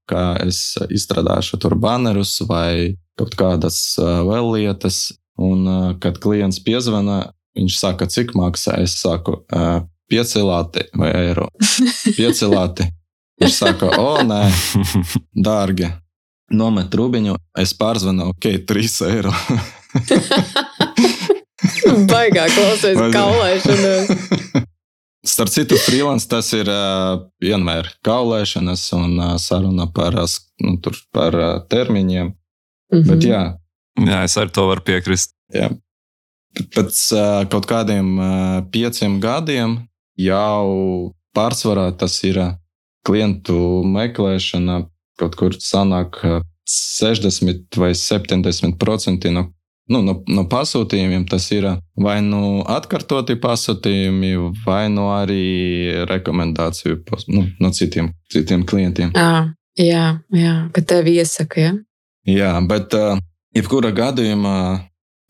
kā 0.09 0.37
es 0.45 0.77
izstrādāšu 0.87 1.59
tur 1.61 1.75
banerus 1.79 2.37
vai 2.47 2.95
kaut 3.19 3.35
kādas 3.39 3.97
vēl 3.99 4.53
lietas. 4.55 5.07
Un, 5.37 5.67
kad 6.01 6.17
klients 6.17 6.57
piezvana, 6.65 7.27
viņš 7.57 7.75
saka, 7.77 8.07
cik 8.09 8.31
maksā. 8.33 8.79
Es 8.81 8.95
saku, 8.97 9.43
pieci 10.09 10.41
lati 10.41 10.87
vai 10.97 11.11
eiro. 11.13 11.49
Pieci 12.17 12.49
lati. 12.49 12.87
Viņš 13.37 13.53
saka, 13.53 13.91
o, 14.01 14.17
nē, 14.25 14.41
dārgi. 15.47 15.91
Nomet 16.57 16.93
rubiņu, 16.95 17.35
es 17.59 17.73
pārzvanu, 17.77 18.31
ok, 18.31 18.45
3 18.65 18.93
eiro. 19.11 19.33
Baigā 22.07 22.47
klausies 22.53 22.97
kaulēšanos. 23.13 24.07
Starp 25.27 25.51
citu, 25.51 25.75
freelance 25.75 26.27
tas 26.31 26.47
ir 26.55 26.69
uh, 26.71 27.17
vienmēr 27.43 27.89
kaulēšanas 28.07 28.85
un 28.95 29.17
uh, 29.19 29.33
saruna 29.41 29.89
par, 29.91 30.15
nu, 30.63 30.77
par 31.11 31.35
uh, 31.35 31.49
termiņiem. 31.67 32.31
Mm 32.93 33.01
-hmm. 33.01 33.09
Bet, 33.09 33.23
jā. 33.27 33.41
jā, 33.99 34.23
es 34.23 34.37
ar 34.37 34.49
to 34.49 34.67
varu 34.67 34.81
piekrist. 34.87 35.33
Jā. 35.53 35.69
Pēc 36.75 36.95
uh, 37.11 37.43
kaut 37.51 37.67
kādiem 37.67 38.15
uh, 38.19 38.63
pieciem 38.71 39.19
gadiem 39.19 39.77
jau 40.17 41.11
pārsvarā 41.35 41.91
tas 41.97 42.23
ir 42.23 42.39
uh, 42.39 42.53
klientu 43.03 43.83
meklēšana. 43.83 44.85
Kaut 45.19 45.35
kur 45.35 45.51
sanāk 45.59 46.23
uh, 46.23 46.41
60 46.67 47.77
vai 47.77 47.91
70% 47.91 49.31
no 49.31 49.51
nu, 49.91 50.01
no, 50.03 50.17
no 50.27 50.43
pasūtījumiem 50.49 51.25
tas 51.29 51.47
ir 51.55 51.67
vai 51.99 52.17
nu 52.25 52.61
atkārtoti 52.67 53.37
pasūtījumi, 53.41 54.33
vai 54.65 54.87
nu 54.93 55.09
arī 55.15 56.03
rekomendāciju 56.09 57.01
nu, 57.33 57.45
no 57.59 57.71
citiem, 57.75 58.11
citiem 58.33 58.65
klientiem. 58.67 59.13
À, 59.17 59.53
jā, 59.79 60.19
jā, 60.35 60.55
ka 60.75 60.83
tev 60.83 61.09
iesaka. 61.11 61.63
Ja? 61.63 61.73
Jā, 62.27 62.51
bet 62.67 62.95
uh, 62.97 63.15
jebkurā 63.55 63.93
gadījumā 63.95 64.57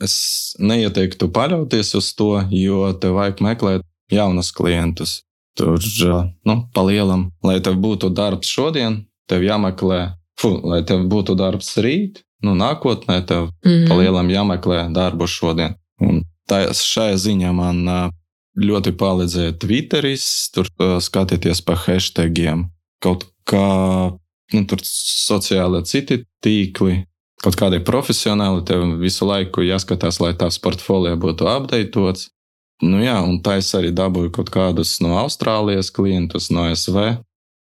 es 0.04 0.18
neieteiktu 0.62 1.30
paļauties 1.34 1.94
uz 1.98 2.12
to, 2.18 2.34
jo 2.54 2.92
tev 3.02 3.18
vajag 3.18 3.42
meklēt 3.46 3.88
jaunus 4.14 4.52
klientus. 4.56 5.22
Tur, 5.58 5.78
uh, 6.06 6.30
nu, 6.46 6.62
pa 6.74 6.86
lielam, 6.86 7.32
lai 7.46 7.58
tev 7.66 7.80
būtu 7.82 8.12
darbs 8.14 8.50
šodien, 8.54 9.04
tev 9.30 9.46
jāmeklē, 9.46 10.14
fu, 10.38 10.54
lai 10.70 10.84
tev 10.86 11.06
būtu 11.10 11.34
darbs 11.38 11.74
rīt, 11.82 12.22
nu, 12.46 12.54
nākotnē 12.56 13.22
tev 13.26 13.50
mm 13.50 13.72
-hmm. 13.72 13.88
palielam 13.88 14.30
jāmeklē 14.30 14.92
darbu 14.94 15.28
šodien. 15.28 15.76
Un 16.02 16.24
tā, 16.50 16.68
šajā 16.74 17.16
ziņā 17.16 17.54
man 17.54 18.12
ļoti 18.58 18.94
palīdzēja 18.98 19.58
Twitteris, 19.62 20.52
tur 20.54 20.70
skatieties 21.02 21.62
pa 21.62 21.76
hashtagiem, 21.76 22.66
kaut 23.04 23.28
kā 23.46 24.12
nu, 24.54 24.64
tur 24.66 24.82
sociāli 24.84 25.84
citi 25.86 26.24
tīkli. 26.44 27.04
Kaut 27.44 27.54
kādi 27.56 27.84
profesionāli 27.86 28.64
tev 28.66 28.82
visu 28.98 29.28
laiku 29.30 29.62
jāskatās, 29.62 30.18
lai 30.20 30.34
tās 30.34 30.58
portfolio 30.58 31.14
būtu 31.22 31.46
apdeitots. 31.46 32.32
Nu, 32.82 32.98
jā, 33.02 33.22
un 33.22 33.42
tā 33.42 33.58
es 33.62 33.70
arī 33.78 33.92
dabūju 33.94 34.32
kaut 34.34 34.50
kādus 34.54 34.96
no 35.02 35.18
Austrālijas 35.22 35.92
klientus, 35.94 36.50
no 36.50 36.66
ASV. 36.66 36.98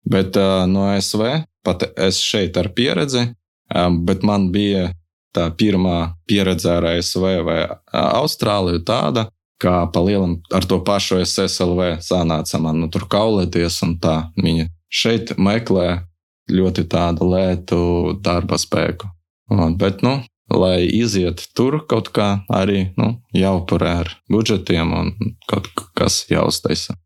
Bet 0.07 0.39
uh, 0.39 0.67
no 0.71 0.87
ASV 0.93 1.43
pat 1.67 1.83
es 1.99 2.21
šeit 2.23 2.57
ar 2.57 2.71
pieredzi 2.75 3.33
Bet 3.71 4.23
man 4.27 4.51
bija 4.55 4.91
tā 5.37 5.49
pirmā 5.53 6.15
pieredze 6.29 6.71
ar 6.73 6.87
ASV 6.95 7.25
vai 7.47 7.59
Austrāliju 7.93 8.85
tāda, 8.87 9.27
kā 9.61 9.85
pa 9.93 10.03
lielam 10.05 10.39
ar 10.55 10.65
to 10.69 10.79
pašu 10.85 11.21
SSLV 11.25 11.99
sanāca 12.05 12.61
man 12.63 12.81
nu, 12.83 12.91
tur 12.93 13.07
kaulēties 13.11 13.81
un 13.87 13.97
tā. 14.01 14.17
Viņa 14.37 14.69
šeit 14.93 15.35
meklē 15.41 16.07
ļoti 16.53 16.87
tādu 16.89 17.31
lētu 17.33 17.79
darba 18.23 18.59
spēku. 18.61 19.11
Un, 19.53 19.77
bet, 19.79 20.03
nu, 20.03 20.19
lai 20.51 20.87
iziet 20.87 21.43
tur 21.57 21.81
kaut 21.91 22.11
kā 22.15 22.29
arī 22.53 22.91
nu, 22.99 23.17
jāupurē 23.35 23.93
ar 24.03 24.13
budžetiem 24.33 24.95
un 24.95 25.13
kaut 25.51 25.71
kas 25.99 26.25
jāuztaisa. 26.31 26.97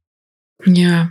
Jā, 0.66 1.08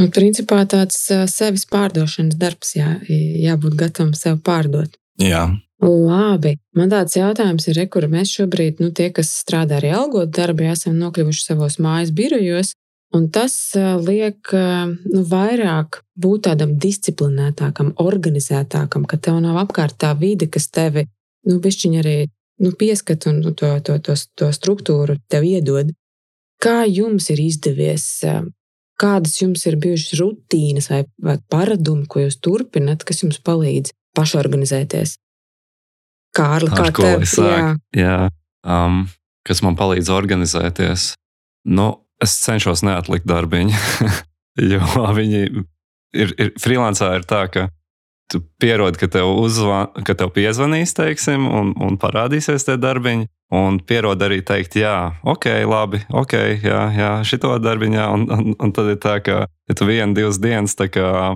Nu, 0.00 0.08
principā 0.08 0.62
tāds 0.64 0.96
sevis 1.28 1.66
pārdošanas 1.68 2.38
darbs, 2.40 2.72
jā, 2.78 2.94
jābūt 3.06 3.76
gatavam 3.82 4.14
sev 4.16 4.38
pārdot. 4.46 4.96
Jā. 5.20 5.50
Labi. 5.80 6.54
Man 6.76 6.92
tāds 6.92 7.16
jautājums 7.16 7.66
ir, 7.68 7.80
kur 7.92 8.06
mēs 8.08 8.32
šobrīd, 8.36 8.80
nu, 8.80 8.90
tie, 8.96 9.10
kas 9.12 9.32
strādā 9.42 9.78
arī 9.78 9.92
algot 9.96 10.32
darbu, 10.36 10.66
esam 10.72 10.98
nokļuvuši 11.00 11.44
savos 11.44 11.78
mājas 11.80 12.12
birojos. 12.16 12.74
Un 13.16 13.26
tas 13.34 13.54
liek 14.06 14.52
nu, 14.54 15.22
vairāk 15.26 15.98
būt 16.20 16.44
tādam 16.46 16.76
disciplinētākam, 16.78 17.94
organizētākam, 17.98 19.06
ka 19.08 19.18
tev 19.18 19.40
nav 19.42 19.58
apkārt 19.64 19.96
tā 19.98 20.12
vide, 20.18 20.46
kas 20.46 20.68
tevi 20.70 21.08
nu, 21.48 21.58
arī 21.98 22.28
nu, 22.60 22.70
pieskat 22.70 23.26
un 23.26 23.40
nu, 23.40 23.52
to, 23.56 23.72
to, 23.82 23.98
to, 23.98 24.14
to 24.36 24.52
struktūru 24.54 25.18
tev 25.28 25.48
iedod. 25.48 25.90
Kā 26.60 26.84
jums 26.86 27.30
ir 27.32 27.40
izdevies 27.40 28.06
Kādas 29.00 29.38
jums 29.40 29.64
ir 29.68 29.78
bijušas 29.80 30.18
rutīnas 30.20 30.90
vai, 30.92 31.04
vai 31.24 31.38
paradumi, 31.52 32.04
ko 32.10 32.26
jūs 32.26 32.36
turpināt, 32.44 33.06
kas 33.08 33.22
jums 33.24 33.40
palīdz 33.46 33.94
pašorganizēties? 34.18 35.16
Kārli, 36.36 36.70
kā 36.76 36.90
tev? 36.94 37.24
Jā, 37.24 37.72
jā 37.96 38.18
um, 38.66 39.02
kas 39.46 39.62
man 39.64 39.78
palīdz 39.78 40.12
organizēties. 40.12 41.14
Nu, 41.70 41.88
es 42.22 42.36
cenšos 42.44 42.84
neatlikt 42.86 43.28
darbiņu, 43.28 43.80
jo 44.72 45.06
viņi 45.16 45.42
ir, 45.48 46.34
ir 46.36 46.52
freelancā 46.60 47.14
ir 47.18 47.26
tā, 47.28 47.44
ka 47.52 47.68
tu 48.30 48.40
pierodi, 48.62 48.98
ka 49.00 49.08
tev, 49.10 49.32
uzvan, 49.42 49.90
ka 50.06 50.14
tev 50.14 50.30
piezvanīs, 50.34 50.94
teiksim, 50.94 51.48
un, 51.50 51.74
un 51.82 51.98
parādīsies 52.00 52.66
tie 52.68 52.78
darbiņi. 52.80 53.28
Un 53.50 53.80
pierod 53.82 54.20
arī 54.22 54.44
teikt, 54.46 54.76
jā, 54.78 55.10
ok, 55.26 55.46
labi, 55.66 55.98
ok, 56.14 56.34
jā, 56.62 56.82
jā 56.94 57.08
šito 57.26 57.56
darbiņā. 57.58 58.04
Un, 58.14 58.26
un, 58.30 58.52
un 58.54 58.74
tad 58.74 58.92
ir 58.92 59.00
tā, 59.02 59.16
ka, 59.26 59.40
ja 59.50 59.74
tu 59.74 59.88
vienu, 59.88 60.14
divas 60.14 60.38
dienas 60.38 60.76
kā, 60.78 61.34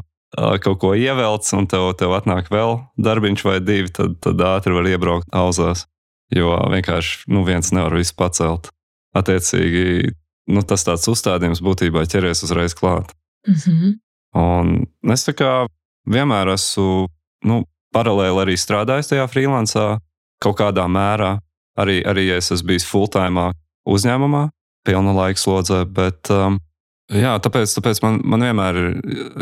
kaut 0.63 0.79
ko 0.83 0.93
ievelc, 0.95 1.49
un 1.59 1.67
tev, 1.71 1.89
tev 1.99 2.15
atnāk 2.15 2.53
vēl 2.55 2.79
darbiņš 3.03 3.45
vai 3.49 3.59
divi, 3.59 3.91
tad, 3.91 4.15
tad 4.23 4.47
ātri 4.47 4.77
var 4.77 4.87
iebraukt 4.93 5.35
auzās. 5.35 5.89
Jo 6.35 6.55
vienkārši 6.71 7.27
nu, 7.35 7.43
viens 7.47 7.75
nevar 7.75 7.99
visu 7.99 8.15
pacelt. 8.19 8.71
Attiecīgi, 9.15 10.15
nu, 10.55 10.63
tas 10.63 10.87
tāds 10.87 11.11
uzstādījums 11.11 11.63
būtībā 11.67 12.07
ķeries 12.11 12.47
uzreiz 12.47 12.79
klāt. 12.79 13.11
Mm 13.47 13.59
-hmm. 13.59 13.93
Un 14.35 15.13
es 15.13 15.27
tā 15.29 15.35
kā 15.35 15.67
vienmēr 16.11 16.55
esmu 16.55 17.07
nu, 17.49 17.63
paralēli 17.95 18.43
arī 18.45 18.57
strādājis 18.59 19.13
tajā 19.13 19.27
freelancā 19.31 19.87
kaut 20.43 20.59
kādā 20.61 20.87
mērā. 20.91 21.39
Arī, 21.81 21.99
arī 22.07 22.29
es 22.37 22.53
esmu 22.55 22.71
bijis 22.71 22.87
full-time 22.87 23.49
uzņēmumā, 23.91 24.45
pilna 24.87 25.15
laika 25.17 25.41
slodzē. 25.41 25.81
Bet, 25.91 26.31
um, 26.31 26.61
jā, 27.11 27.35
tāpēc, 27.43 27.73
tāpēc 27.79 28.01
man, 28.05 28.21
man 28.23 28.47
vienmēr 28.47 28.79
ir, 28.79 28.89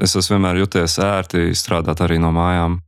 es 0.04 0.16
esmu 0.16 0.38
vienmēr 0.38 0.62
juties 0.62 0.96
ērti 1.02 1.50
strādāt 1.58 2.00
arī 2.04 2.16
no 2.22 2.32
mājām. 2.34 2.78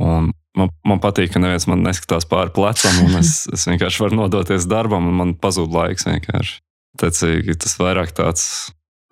Un 0.00 0.30
man, 0.56 0.72
man 0.88 1.02
patīk, 1.02 1.34
ka 1.34 1.42
neviens 1.42 1.68
man 1.68 1.84
neskatās 1.84 2.28
pāri 2.28 2.54
plecam, 2.56 3.02
un 3.04 3.20
es, 3.20 3.42
es 3.54 3.66
vienkārši 3.68 4.06
varu 4.06 4.22
nodoties 4.22 4.68
darbam, 4.70 5.10
un 5.10 5.20
man 5.20 5.36
pazūd 5.40 5.72
laiks 5.76 6.08
vienkārši. 6.08 6.60
Tecīgi, 6.96 7.58
tas 7.60 7.76
vairāk 7.76 8.14
tāds, 8.16 8.46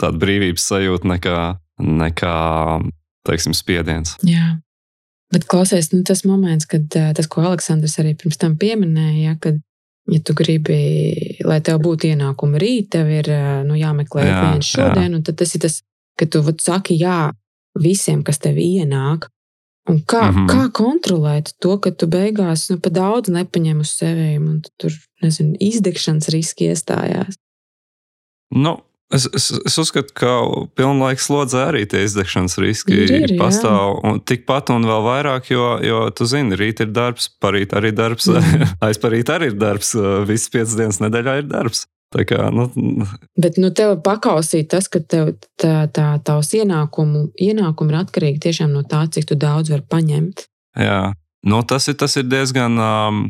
tāda 0.01 0.17
brīvības 0.23 0.65
sajūta 0.71 1.11
nekā, 1.11 1.41
nekā 1.85 2.37
teiksim, 3.29 3.55
spiediens. 3.57 4.17
Jā. 4.27 4.59
Bet 5.35 5.47
klausies, 5.51 5.91
nu, 5.93 6.03
tas 6.07 6.23
moments, 6.29 6.67
kad 6.71 6.87
tas, 6.91 7.29
ko 7.31 7.43
Aleksandrs 7.49 7.99
arī 8.03 8.15
pirms 8.19 8.39
tam 8.39 8.59
pieminēja, 8.61 9.33
ja, 9.33 9.37
kad, 9.41 9.59
ja 10.11 10.21
tu 10.23 10.37
gribi, 10.39 10.79
lai 11.47 11.61
tev 11.65 11.81
būtu 11.83 12.13
ienākumi 12.13 12.61
rīt, 12.63 12.91
tev 12.95 13.11
ir 13.11 13.31
nu, 13.67 13.75
jāmeklē 13.79 14.27
jā, 14.29 14.41
viens 14.45 14.71
šodien, 14.77 15.09
jā. 15.09 15.15
un 15.17 15.25
tas 15.25 15.57
ir 15.57 15.65
tas, 15.65 15.81
ka 16.21 16.29
tu 16.31 16.45
vat, 16.47 16.61
saki 16.63 16.99
jā 17.01 17.33
visiem, 17.81 18.23
kas 18.23 18.39
tev 18.43 18.61
ienāk. 18.63 19.29
Un 19.91 19.99
kā, 20.01 20.31
mm 20.31 20.37
-hmm. 20.37 20.49
kā 20.49 20.71
kontrolēt 20.73 21.53
to, 21.61 21.79
ka 21.79 21.91
tu 21.91 22.07
beigās 22.07 22.71
nu, 22.71 22.79
pa 22.79 22.91
daudz 22.91 23.29
nepaņem 23.29 23.81
uz 23.81 23.91
sevi 23.91 24.39
un 24.39 24.63
tur, 24.81 24.93
nezinu, 25.23 25.57
izdegšanas 25.61 26.29
riski 26.29 26.71
iestājās? 26.73 27.37
Nu, 28.51 28.81
Es, 29.13 29.29
es, 29.37 29.51
es 29.67 29.77
uzskatu, 29.79 30.15
ka 30.17 30.31
pilnlaika 30.79 31.21
slodzē 31.21 31.67
arī 31.69 31.83
tie 31.89 32.03
izdegšanas 32.07 32.57
riski 32.63 32.97
ir, 33.05 33.11
ir, 33.19 33.35
pastāv. 33.39 33.99
Un 34.07 34.21
tikpat 34.25 34.73
un 34.73 34.87
vēl 34.89 35.03
vairāk, 35.05 35.51
jo, 35.53 35.67
jo 35.85 35.99
tu 36.17 36.27
zini, 36.29 36.57
rīt 36.59 36.81
ir 36.81 36.89
darbs, 36.95 37.29
parīt 37.43 37.77
arī 37.77 37.93
darbs, 37.95 38.31
mm. 38.33 38.71
aizparīt 38.87 39.31
arī 39.31 39.53
ir 39.53 39.59
darbs. 39.61 39.93
Visas 40.29 40.49
piecas 40.53 40.79
dienas 40.79 41.03
nedēļā 41.05 41.37
ir 41.43 41.51
darbs. 41.51 41.85
Tā 42.15 42.23
kā, 42.29 42.47
nu, 42.55 42.69
Bet 43.41 43.59
nu, 43.59 43.73
tev 43.75 43.97
pakausīt 44.07 44.69
tas, 44.71 44.87
ka 44.89 45.01
tev 45.03 45.33
tā, 45.59 45.89
tā, 45.91 46.13
tavs 46.25 46.53
ienākumu, 46.55 47.27
ienākumi 47.43 47.91
ir 47.91 48.01
atkarīgi 48.05 48.43
tiešām 48.47 48.71
no 48.73 48.85
tā, 48.87 49.03
cik 49.11 49.35
daudz 49.35 49.73
var 49.75 49.83
paņemt. 49.91 50.47
Jā, 50.79 51.01
nu, 51.51 51.61
tas, 51.67 51.91
ir, 51.91 51.99
tas 51.99 52.15
ir 52.21 52.29
diezgan 52.31 52.79
um, 52.79 53.23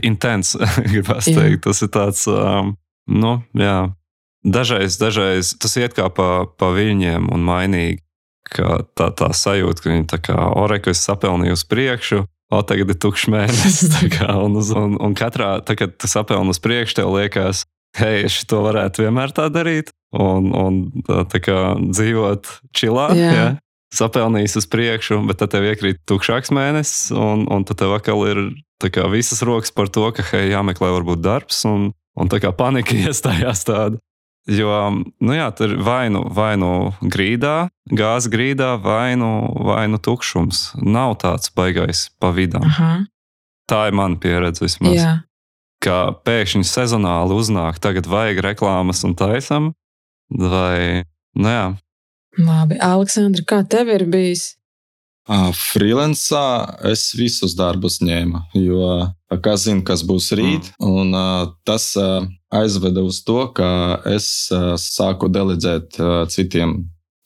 intens, 0.00 0.56
gribētu 0.90 1.36
teikt. 1.36 1.62
Tas 1.68 1.84
ir 1.84 1.92
tāds, 1.92 2.26
um, 2.32 2.74
nu, 3.12 3.38
jā 3.60 3.90
dažreiz, 4.44 4.98
dažreiz 5.00 5.54
tas 5.60 5.76
iet 5.80 5.96
kā 5.96 6.08
pa, 6.14 6.46
pa 6.46 6.72
viļņiem 6.76 7.30
un 7.32 7.46
mainīgi. 7.46 8.02
Tā, 8.50 9.12
tā 9.14 9.28
sajūta, 9.36 9.82
ka 9.82 9.90
viņi 9.92 10.06
tā 10.10 10.18
kā 10.26 10.36
orekas 10.58 11.04
sapelnīja 11.06 11.54
uz 11.54 11.62
priekšu, 11.70 12.24
o 12.50 12.62
tagad 12.66 12.90
ir 12.90 12.98
tukšs 12.98 13.28
mēnesis. 13.30 13.98
Kā, 14.16 14.32
un, 14.42 14.58
un, 14.58 14.96
un 14.98 15.14
katrā, 15.14 15.60
tā, 15.62 15.76
kad 15.78 15.94
tu 16.00 16.10
sapelni 16.10 16.50
uz 16.50 16.58
priekšu, 16.62 16.98
tev 16.98 17.12
liekas, 17.14 17.62
hei, 18.00 18.24
es 18.26 18.40
to 18.50 18.64
varētu 18.66 19.06
vienmēr 19.06 19.34
tā 19.36 19.46
darīt. 19.52 19.94
Un, 20.10 20.50
un 20.56 20.78
tā 21.06 21.38
kā 21.38 21.58
dzīvot 21.78 22.48
čilā. 22.74 23.10
Jā. 23.14 23.30
Ja? 23.36 23.50
Sapelnījis 23.94 24.56
uz 24.58 24.66
priekšu, 24.70 25.20
bet 25.26 25.40
tad 25.42 25.52
tev 25.54 25.66
iekrīt 25.66 25.98
tukšāks 26.06 26.52
mēnesis, 26.54 27.10
un, 27.14 27.46
un 27.50 27.66
tad 27.66 27.80
tev 27.82 27.94
atkal 27.94 28.22
ir 28.30 28.42
kā, 28.82 29.06
visas 29.10 29.42
rokas 29.46 29.74
par 29.74 29.90
to, 29.90 30.06
ka, 30.14 30.22
hei, 30.30 30.50
jāmeklē 30.52 30.92
varbūt 30.94 31.22
darbs, 31.22 31.64
un, 31.66 31.90
un 32.18 32.30
tā 32.30 32.38
kā 32.42 32.54
panika 32.54 32.94
iestājās 33.06 33.66
tāda. 33.66 33.98
Jo, 34.48 34.72
nu 35.20 35.34
jā, 35.36 35.50
tur 35.52 35.74
vai 35.84 36.08
nu, 36.08 36.22
vai 36.32 36.54
nu 36.58 36.94
grīdā, 37.04 37.68
gāzes 37.92 38.30
grīdā, 38.32 38.72
vai 38.80 39.12
nu, 39.20 39.50
vai 39.68 39.84
nu 39.92 40.00
tukšums. 40.00 40.72
Nav 40.80 41.18
tāds 41.20 41.52
baigais 41.52 42.08
pa. 42.18 42.32
Aha. 42.32 42.92
Tā 43.68 43.82
ir 43.88 43.94
mana 43.94 44.16
pieredze 44.16 44.64
vismaz. 44.64 44.96
Jā. 44.96 45.12
Kā 45.80 46.12
pēkšņi 46.24 46.64
sezonāli 46.66 47.36
uznāk, 47.36 47.78
tagad 47.80 48.08
vajag 48.08 48.40
reklāmas 48.44 49.04
un 49.04 49.14
taisam, 49.16 49.70
vai, 50.28 51.04
nu 51.36 51.48
jā. 51.48 51.66
Labi, 52.40 52.76
Aleksandra, 52.80 53.44
kā 53.44 53.62
tev 53.68 53.88
ir 53.92 54.04
bijis? 54.10 54.59
Freelancā 55.28 56.44
es 56.90 57.10
visus 57.14 57.52
darbus 57.58 58.00
ņēmu, 58.02 58.40
jo 58.56 58.86
kas 59.44 59.66
zina, 59.66 59.84
kas 59.86 60.02
būs 60.06 60.30
rīt. 60.34 60.70
Mm. 60.80 60.88
Un, 60.90 61.18
tas 61.68 61.90
uh, 62.00 62.24
aizveda 62.50 63.04
uz 63.06 63.20
to, 63.26 63.42
ka 63.54 64.00
es 64.10 64.48
uh, 64.54 64.72
sāku 64.80 65.30
deleģēt 65.30 66.00
citiem 66.34 66.80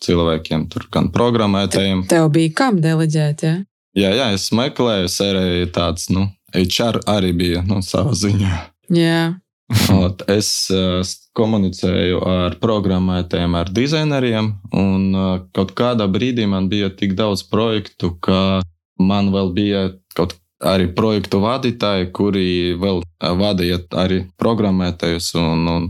cilvēkiem, 0.05 0.67
tur 0.73 0.89
gan 0.93 1.09
programmētājiem. 1.15 2.05
Tev 2.11 2.29
bija 2.35 2.53
kam 2.59 2.83
deleģēt? 2.85 3.47
Ja? 3.47 3.55
Jā, 3.95 4.11
jā, 4.19 4.29
es 4.35 4.51
meklēju, 4.53 5.09
es 5.09 5.21
arī 5.23 5.65
tāds, 5.73 6.11
nu, 6.13 6.27
HR 6.55 7.05
arī 7.11 7.33
bija 7.37 7.65
nu, 7.67 7.81
savā 7.85 8.13
ziņā. 8.19 8.59
Jā. 8.93 9.23
Es 10.39 10.49
uh, 10.73 11.01
komunicēju 11.37 12.21
ar 12.29 12.57
programmētājiem, 12.63 13.57
ar 13.59 13.71
dizaineriem, 13.73 14.53
un 14.77 15.05
uh, 15.17 15.35
kaut 15.57 15.75
kādā 15.79 16.07
brīdī 16.11 16.47
man 16.51 16.69
bija 16.73 16.91
tik 16.93 17.17
daudz 17.19 17.45
projektu, 17.49 18.15
ka 18.21 18.63
man 19.01 19.33
vēl 19.35 19.53
bija 19.57 19.85
kaut 20.15 20.37
arī 20.65 20.89
projektu 20.97 21.41
vadītāji, 21.43 22.11
kuri 22.15 22.49
vēl 22.81 23.03
uh, 23.03 23.33
vadīja 23.41 23.81
arī 24.05 24.25
programmētājus 24.41 25.33
un, 25.41 25.65
un, 25.69 25.89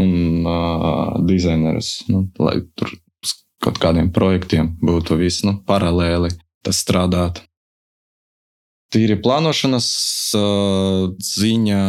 un 0.00 0.12
uh, 0.46 1.16
dizainerus, 1.28 2.02
nu, 2.12 2.26
lai 2.40 2.60
tur 2.76 2.92
kaut 3.62 3.78
kādiem 3.82 4.10
projektiem 4.14 4.74
būtu 4.82 5.16
viss 5.20 5.44
nu, 5.46 5.60
paralēli 5.66 6.32
tas 6.66 6.80
strādāt. 6.82 7.42
Tīri 8.92 9.16
plānošanas 9.24 9.86
uh, 10.36 11.12
ziņā 11.16 11.84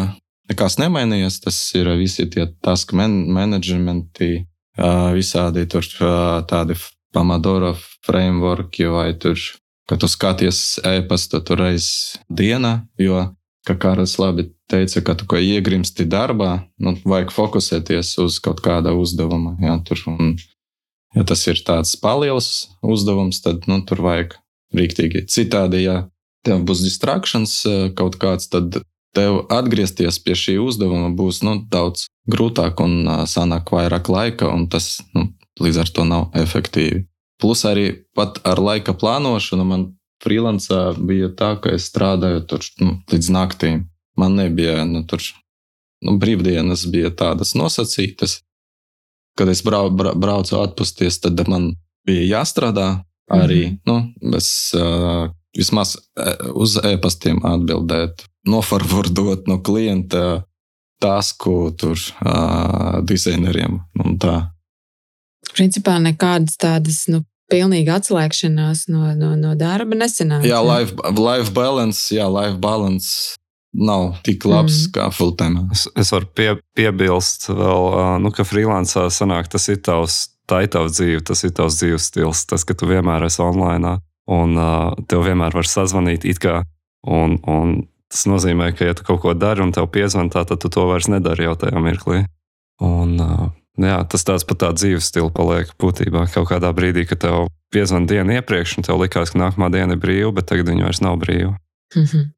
nekas 0.52 0.80
nemainījies. 0.82 1.40
Tas 1.44 1.60
ir 1.78 1.90
visi 2.00 2.28
tie 2.32 2.48
task 2.66 2.94
man 2.98 3.24
managementi, 3.34 4.46
visādi 5.14 5.68
tur 5.70 5.88
tādi 6.50 6.78
Pamadora 7.14 7.76
frameworki 8.06 8.88
vai 8.90 9.12
tur, 9.14 9.38
kad 9.90 10.02
tu 10.02 10.10
skaties 10.10 10.80
e-pasta 10.82 11.44
tur 11.46 11.62
reiz 11.62 12.18
dienā, 12.26 12.80
jo, 12.98 13.20
kā 13.68 13.76
Kāras 13.78 14.18
labi 14.18 14.48
teica, 14.72 15.04
ka 15.06 15.14
tu 15.20 15.28
kā 15.30 15.38
iegrimsti 15.38 16.08
darbā, 16.10 16.64
nu, 16.82 16.96
vajag 17.06 17.32
fokusēties 17.36 18.16
uz 18.24 18.40
kaut 18.44 18.64
kāda 18.66 18.96
uzdevuma. 18.98 19.54
Jā, 19.62 19.78
tur, 19.86 20.02
un, 20.10 20.34
ja 21.14 21.26
tas 21.28 21.46
ir 21.46 21.62
tāds 21.68 21.94
paliels 22.02 22.50
uzdevums, 22.82 23.44
tad 23.46 23.70
nu, 23.70 23.78
tur 23.86 24.02
vajag 24.04 24.34
rīktīgi. 24.74 25.28
Citādi, 25.30 25.86
ja 25.86 26.00
tev 26.44 26.66
būs 26.68 26.82
distrakcijas 26.84 27.60
kaut 27.96 28.18
kāds, 28.20 28.50
tad 28.52 28.82
tev 29.14 29.44
atgriezties 29.54 30.20
pie 30.24 30.36
šī 30.38 30.58
uzdevuma 30.64 31.12
būs 31.18 31.42
nu, 31.46 31.58
daudz 31.70 32.08
grūtāk 32.30 32.82
un 32.84 33.26
sanāk 33.30 33.72
vairāk 33.74 34.10
laika, 34.10 34.50
un 34.50 34.68
tas 34.72 34.98
nu, 35.16 35.30
līdz 35.62 35.84
ar 35.84 35.92
to 35.96 36.06
nav 36.10 36.38
efektīvi. 36.38 37.06
Plus 37.42 37.66
arī 37.68 37.90
pat 38.16 38.40
ar 38.48 38.62
laika 38.62 38.96
plānošanu 38.96 39.66
man 39.68 39.86
freelancā 40.24 40.94
bija 40.98 41.30
tā, 41.36 41.54
ka 41.62 41.74
es 41.76 41.90
strādāju 41.92 42.46
tur 42.48 42.66
nu, 42.82 42.98
līdz 43.12 43.30
naktīm. 43.36 43.86
Man 44.18 44.38
nebija 44.38 44.84
nu, 44.88 45.04
tur 45.10 45.22
nu, 46.06 46.18
brīvdienas, 46.22 46.86
bija 46.94 47.12
tādas 47.12 47.56
nosacītas. 47.58 48.42
Kad 49.38 49.50
es 49.50 49.64
brau, 49.66 49.90
bra, 49.90 50.14
braucu 50.14 50.60
atpūsties, 50.62 51.18
tad 51.24 51.42
man 51.50 51.74
bija 52.08 52.38
jāstrādā 52.38 53.04
arī. 53.34 53.64
Mm 53.66 53.80
-hmm. 53.86 54.14
nu, 54.22 54.38
es, 54.38 54.72
uh, 54.78 55.32
vismaz 55.58 55.98
uz 56.54 56.78
e-pastiem 56.84 57.42
atbildēt 57.46 58.26
noforvardot 58.48 59.48
no 59.48 59.60
klienta 59.64 60.44
tasku 61.04 61.74
tur 61.78 62.00
uh, 62.24 63.02
dizaineriem 63.04 63.80
un 64.04 64.18
tā. 64.20 64.38
Principā 65.54 65.98
nekādas 66.02 66.56
tādas 66.60 67.04
nu, 67.12 67.22
pilnīgi 67.52 67.92
atslēgšanās 67.94 68.88
no, 68.92 69.12
no, 69.18 69.34
no 69.40 69.54
darba 69.60 69.98
nesenāk. 70.00 70.48
Jā, 70.48 70.62
life, 70.64 70.96
life 71.20 71.54
balance, 71.56 72.08
jā, 72.16 72.28
life 72.32 72.58
balance 72.64 73.36
nav 73.74 74.20
tik 74.26 74.46
labs 74.48 74.86
mm. 74.86 74.94
kā 74.96 75.10
full-time. 75.14 75.68
Es, 75.74 75.88
es 76.00 76.14
varu 76.14 76.30
pie, 76.38 76.50
piebilst 76.78 77.50
vēl, 77.50 77.90
nu, 78.24 78.32
ka 78.34 78.46
freelancā 78.48 79.08
sanāk, 79.14 79.50
tas 79.52 79.68
ir 79.74 79.82
tavs, 79.86 80.20
tā 80.50 80.64
ir 80.66 80.74
tavs 80.74 80.98
dzīve, 80.98 81.24
tas 81.26 81.44
ir 81.44 81.54
tavs 81.58 81.80
dzīves 81.82 82.10
stils, 82.12 82.46
tas, 82.50 82.66
ka 82.68 82.78
tu 82.78 82.90
vienmēr 82.90 83.26
esi 83.28 83.42
online 83.44 83.98
un 84.32 84.56
uh, 84.56 84.94
tev 85.10 85.26
vienmēr 85.28 85.58
var 85.58 85.68
sazvanīt 85.68 86.28
it 86.30 86.40
kā. 86.44 86.62
Un, 87.04 87.36
un 87.50 87.82
Tas 88.14 88.28
nozīmē, 88.30 88.70
ka, 88.78 88.86
ja 88.86 88.94
tu 88.94 89.02
kaut 89.08 89.24
ko 89.24 89.34
dari 89.34 89.64
un 89.64 89.72
tev 89.74 89.88
piezvanā, 89.90 90.30
tad 90.46 90.60
tu 90.62 90.70
to 90.70 90.86
vairs 90.86 91.10
nedari 91.10 91.48
jau 91.48 91.56
tajā 91.58 91.80
mirklī. 91.82 92.20
Un, 92.86 93.16
jā, 93.82 93.96
tas 94.06 94.26
tāds 94.28 94.46
pat 94.46 94.60
tā 94.62 94.70
dzīves 94.78 95.08
stila 95.10 95.32
paliek 95.34 95.72
būtībā 95.82 96.28
kaut 96.36 96.52
kādā 96.52 96.70
brīdī, 96.78 97.08
kad 97.10 97.24
tev 97.26 97.48
piezvanīja 97.74 98.22
dienu 98.22 98.38
iepriekš, 98.38 98.78
un 98.78 98.86
tev 98.86 99.02
likās, 99.02 99.34
ka 99.34 99.42
nākamā 99.42 99.72
diena 99.74 99.98
ir 99.98 100.04
brīva, 100.04 100.30
bet 100.38 100.46
tagad 100.52 100.70
viņa 100.70 100.86
vairs 100.86 101.02
nav 101.02 101.18
brīva. 101.26 101.56
Mm 101.96 102.06
-hmm. 102.06 102.30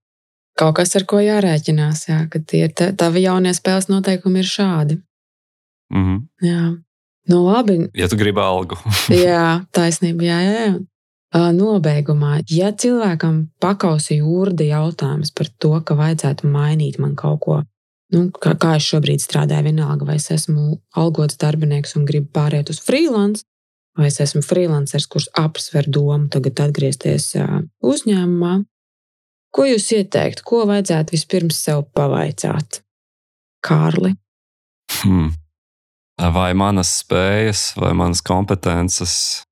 Kaut 0.56 0.76
kas, 0.80 0.96
ar 0.96 1.04
ko 1.04 1.20
jārēķinās, 1.20 2.08
jā, 2.08 2.22
ka 2.32 2.40
tie 2.40 2.64
ir 2.70 2.96
tavi 2.96 3.26
jaunie 3.28 3.52
spēles 3.54 3.92
noteikumi 3.92 4.40
ir 4.40 4.48
šādi. 4.48 5.02
Mm 5.92 6.04
-hmm. 6.06 6.48
Jā, 6.48 6.78
nu 7.28 7.44
labi. 7.44 7.90
Ja 7.94 8.08
tu 8.08 8.16
gribi 8.16 8.40
algu. 8.40 8.76
jā, 9.28 9.66
taisnība, 9.72 10.24
jā, 10.24 10.40
jā. 10.42 10.80
Nobeigumā, 11.36 12.40
ja 12.48 12.70
cilvēkam 12.72 13.50
pakausī 13.60 14.22
urdi 14.24 14.70
jautājums 14.70 15.34
par 15.36 15.50
to, 15.60 15.74
ka 15.84 15.98
vajadzētu 16.00 16.48
mainīt 16.48 16.96
man 17.02 17.16
kaut 17.20 17.40
ko, 17.44 17.58
nu, 18.16 18.30
kā, 18.32 18.54
kā 18.56 18.76
es 18.80 18.88
šobrīd 18.88 19.20
strādāju, 19.20 19.68
vienalga, 19.68 20.08
vai 20.08 20.16
es 20.16 20.30
esmu 20.32 20.78
algots 20.96 21.36
darbinieks 21.42 21.98
un 22.00 22.06
gribu 22.08 22.32
pāriet 22.38 22.72
uz 22.72 22.80
freelance, 22.80 23.44
vai 24.00 24.08
es 24.08 24.22
esmu 24.24 24.46
freelanceris, 24.48 25.08
kurš 25.12 25.28
apsver 25.40 25.90
domu 25.92 26.30
tagad 26.32 26.62
atgriezties 26.70 27.34
uzņēmumā, 27.84 28.54
ko 29.56 29.68
jūs 29.68 29.90
ieteiktu, 29.98 30.46
ko 30.48 30.64
vajadzētu 30.70 31.16
vispirms 31.18 31.60
sev 31.68 31.84
pavaicāt? 31.96 32.80
Kārli. 33.66 34.14
Hmm. 35.02 35.34
Vai 36.16 36.54
manas 36.56 36.94
spējas, 37.02 37.74
vai 37.76 37.92
manas 37.98 38.22
kompetences 38.24 39.44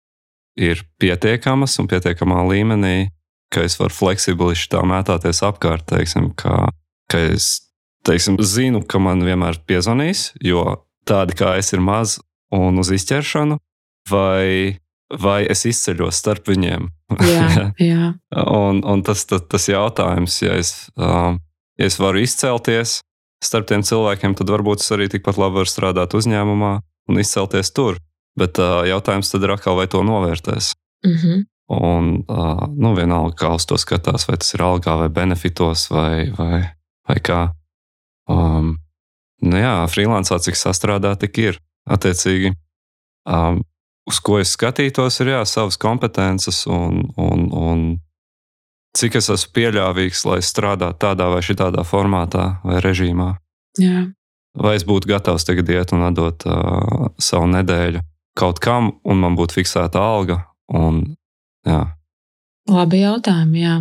ir 0.60 0.84
pietiekamas 1.02 1.78
un 1.82 1.90
pietiekamā 1.92 2.44
līmenī, 2.50 3.12
ka 3.54 3.66
es 3.66 3.78
varu 3.80 3.94
fleksibli 3.94 4.58
šitā 4.58 4.82
mētāties 4.88 5.44
apkārt, 5.46 5.86
teiksim, 5.90 6.32
ka, 6.38 6.68
ka 7.12 7.22
es 7.34 7.70
teiksim, 8.08 8.40
zinu, 8.42 8.84
ka 8.86 9.02
man 9.02 9.24
vienmēr 9.26 9.62
piezvanīs, 9.68 10.32
jo 10.44 10.84
tādi 11.08 11.38
kā 11.38 11.56
es 11.60 11.74
ir 11.76 11.84
maz 11.84 12.18
un 12.54 12.80
uz 12.82 12.92
izķeršanu, 12.94 13.58
vai, 14.10 14.80
vai 15.10 15.40
es 15.50 15.66
izceļos 15.70 16.20
starp 16.24 16.52
viņiem. 16.52 16.90
Jā, 17.22 17.68
jā. 17.78 18.06
un, 18.50 18.80
un 18.90 19.04
tas, 19.06 19.22
tas, 19.30 19.44
tas 19.46 19.68
jautājums, 19.70 20.40
ja 20.42 20.56
es, 20.58 20.72
um, 20.98 21.38
ja 21.78 21.86
es 21.86 22.00
varu 22.02 22.24
izcelties 22.24 23.04
starp 23.44 23.68
tiem 23.70 23.84
cilvēkiem, 23.86 24.34
tad 24.40 24.50
varbūt 24.50 24.82
es 24.82 24.90
arī 24.96 25.06
tikpat 25.12 25.38
labi 25.38 25.60
varu 25.60 25.70
strādāt 25.70 26.16
uzņēmumā 26.18 26.72
un 27.12 27.22
izcelties 27.22 27.70
tur. 27.76 28.00
Bet 28.40 28.58
uh, 28.62 28.82
jautājums 28.90 29.30
tad 29.30 29.44
ir 29.46 29.54
atkal, 29.54 29.78
vai 29.78 29.88
to 29.88 30.02
novērtēs. 30.06 30.74
Mm 31.06 31.18
-hmm. 31.18 31.44
Un, 31.74 32.24
uh, 32.28 32.68
nu, 32.76 32.94
vienalga, 32.96 33.36
kā 33.36 33.56
uz 33.56 33.66
to 33.66 33.78
skatās, 33.78 34.28
vai 34.28 34.38
tas 34.38 34.54
ir 34.54 34.62
algā 34.62 34.98
vai 35.00 35.10
benefitos 35.10 35.90
vai, 35.90 36.32
vai, 36.38 36.64
vai 37.08 37.18
kā. 37.20 37.54
Um, 38.30 38.78
nu, 39.42 39.58
jā, 39.58 39.88
freelancā 39.88 40.40
cik 40.40 40.56
sastrādā, 40.56 41.16
tik 41.16 41.38
ir. 41.38 41.60
Attiecīgi, 41.90 42.54
um, 43.28 43.62
uz 44.08 44.20
ko 44.20 44.40
es 44.40 44.56
skatītos, 44.56 45.20
ir 45.20 45.28
jā, 45.28 45.46
savas 45.46 45.78
kompetences 45.78 46.66
un, 46.68 47.12
un, 47.18 47.50
un 47.52 48.00
cik 48.98 49.16
es 49.16 49.30
esmu 49.30 49.54
pieļāvīgs, 49.54 50.26
lai 50.26 50.40
strādātu 50.42 51.00
tādā 51.00 51.30
vai 51.34 51.42
citādā 51.42 51.84
formātā 51.84 52.60
vai 52.64 52.80
režīmā. 52.80 53.38
Jā. 53.82 54.14
vai 54.54 54.76
es 54.76 54.84
būtu 54.86 55.08
gatavs 55.10 55.44
tagad 55.44 55.70
iet 55.70 55.92
un 55.94 56.04
atdot 56.06 56.44
uh, 56.46 57.08
savu 57.18 57.48
nedēļu 57.50 58.04
kaut 58.38 58.62
kam, 58.64 58.94
un 59.06 59.22
man 59.24 59.38
būtu 59.40 59.60
fiksēta 59.60 60.02
alga. 60.02 60.44
Un, 60.74 61.04
jā. 61.68 61.82
Labi 62.70 63.04
jautājumi, 63.04 63.66
jā. 63.66 63.76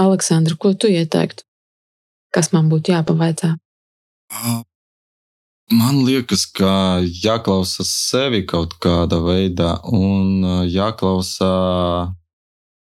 Aleksandra, 0.00 0.56
ko 0.58 0.72
tu 0.74 0.90
ieteiktu? 0.90 1.44
Kas 2.34 2.50
man 2.54 2.70
būtu 2.70 2.94
jāpavaicā? 2.94 3.54
Man 5.72 6.02
liekas, 6.04 6.44
ka 6.50 7.00
jāklausās 7.02 7.92
sevi 8.10 8.42
kaut 8.46 8.74
kādā 8.82 9.20
veidā 9.22 9.76
un 9.88 10.42
jāklausa 10.68 11.52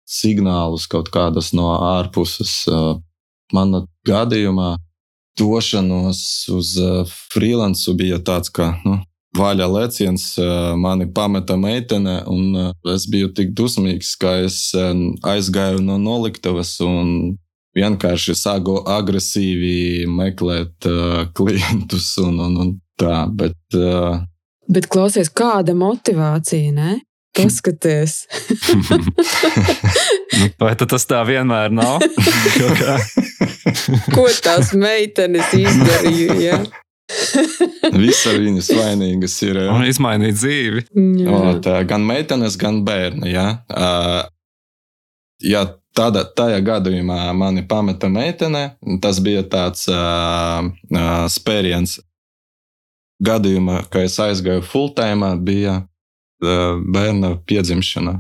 signālus 0.09 0.89
kaut 0.91 1.13
kādas 1.13 1.53
no 1.57 1.69
ārpuses. 1.77 2.65
Manā 3.53 3.85
gadījumā 4.09 4.75
došanos 5.39 6.23
uz 6.53 6.75
freelancu 7.33 7.95
bija 7.97 8.19
tāds, 8.25 8.51
ka 8.53 8.73
nu, 8.85 8.99
vaļā 9.37 9.69
leciens, 9.73 10.25
mani 10.77 11.07
pameta 11.15 11.57
meitene, 11.57 12.19
un 12.29 12.73
es 12.93 13.07
biju 13.11 13.33
tik 13.37 13.55
dusmīgs, 13.57 14.15
ka 14.21 14.37
es 14.45 14.59
aizgāju 14.77 15.81
no 15.85 15.99
noliktavas 16.01 16.75
un 16.85 17.37
vienkārši 17.77 18.37
sāku 18.37 18.83
agresīvi 18.85 20.05
meklēt 20.11 20.89
klientus 21.39 22.13
un, 22.21 22.41
un, 22.45 22.59
un 22.65 22.75
tā. 23.01 23.25
Bet, 23.33 23.57
bet 24.69 24.91
klausies, 24.93 25.33
kāda 25.33 25.77
motivācija, 25.77 26.75
ne? 26.77 27.01
Paskaties. 27.33 28.27
Nu, 30.33 30.49
vai 30.65 30.73
tas 30.77 31.05
tā 31.05 31.21
vienmēr 31.29 31.73
nav? 31.75 32.01
Ko 34.15 34.25
tās 34.45 34.73
meitenes 34.77 35.53
izdarīja? 35.57 36.37
Ja? 36.41 36.61
Visas 38.03 38.39
viņas 38.39 38.71
vainīgas 38.77 39.37
ir. 39.47 39.59
Un 39.73 39.85
izmainīt 39.89 40.39
dzīvi. 40.39 40.85
O, 41.29 41.41
tā, 41.65 41.83
gan 41.89 42.05
meitenes, 42.07 42.57
gan 42.61 42.83
bērni. 42.87 43.33
Ja? 43.33 43.47
Ja 45.43 45.63
tādā, 45.97 46.25
tajā 46.37 46.61
gadījumā 46.65 47.33
mani 47.37 47.65
pameta 47.69 48.11
meitene, 48.13 48.73
tas 49.03 49.21
bija 49.25 49.43
tāds 49.43 49.87
uh, 49.91 50.71
spēriens. 51.33 51.99
Gadījumā, 53.23 53.85
kad 53.91 54.09
es 54.09 54.19
aizgāju 54.19 54.65
full-time, 54.67 55.37
bija 55.47 55.83
uh, 55.83 56.81
bērna 56.95 57.37
piedzimšana. 57.47 58.17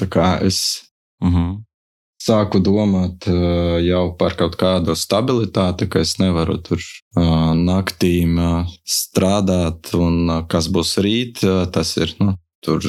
Tā 0.00 0.08
kā 0.08 0.38
es 0.46 0.88
uh 1.20 1.28
mhm. 1.28 1.36
-huh. 1.36 1.60
Sāku 2.22 2.60
domāt 2.62 3.26
uh, 3.30 3.80
jau 3.82 4.04
par 4.18 4.36
kaut 4.38 4.54
kādu 4.60 4.94
stabilitāti, 4.98 5.88
ka 5.90 6.02
es 6.04 6.16
nevaru 6.22 6.58
tur 6.62 6.78
uh, 6.78 7.52
naktīm 7.58 8.38
uh, 8.38 8.72
strādāt, 8.86 9.92
un 9.98 10.44
kas 10.50 10.70
būs 10.72 10.96
rīt, 11.02 11.42
tas 11.74 11.96
ir 11.98 12.14
nu, 12.22 12.36
tur. 12.64 12.86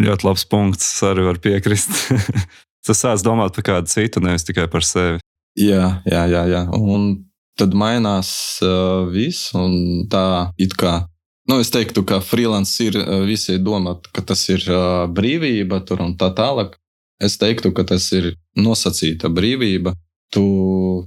Ļoti 0.00 0.26
labs 0.26 0.46
punkts, 0.48 0.92
arī 1.04 1.26
var 1.26 1.40
piekrist. 1.42 1.92
Tas 2.86 3.02
sāc 3.02 3.20
domāt 3.20 3.52
par 3.58 3.64
kādu 3.66 3.90
citu, 3.92 4.22
nevis 4.24 4.46
tikai 4.48 4.64
par 4.72 4.84
sevi. 4.86 5.20
Jā, 5.58 6.00
jā, 6.08 6.22
jā. 6.30 6.44
jā. 6.48 6.62
Un 6.72 7.26
tad 7.60 7.74
mainās 7.76 8.30
uh, 8.64 9.06
viss, 9.12 9.50
un 9.56 10.06
tā 10.10 10.50
it 10.60 10.76
kā. 10.80 11.02
Nu, 11.50 11.58
es 11.60 11.72
teiktu, 11.72 12.04
ka 12.08 12.20
freelance 12.24 12.80
ir 12.84 12.96
uh, 13.00 13.20
visi 13.28 13.58
domāt, 13.60 14.08
ka 14.14 14.24
tas 14.24 14.46
ir 14.52 14.64
uh, 14.70 15.04
brīvība 15.12 15.82
tur 15.84 16.04
un 16.06 16.14
tā 16.20 16.30
tālāk. 16.36 16.78
Es 17.20 17.36
teiktu, 17.40 17.72
ka 17.76 17.84
tas 17.84 18.06
ir 18.16 18.32
nosacīta 18.56 19.28
brīvība. 19.32 19.94
Tu 20.32 20.42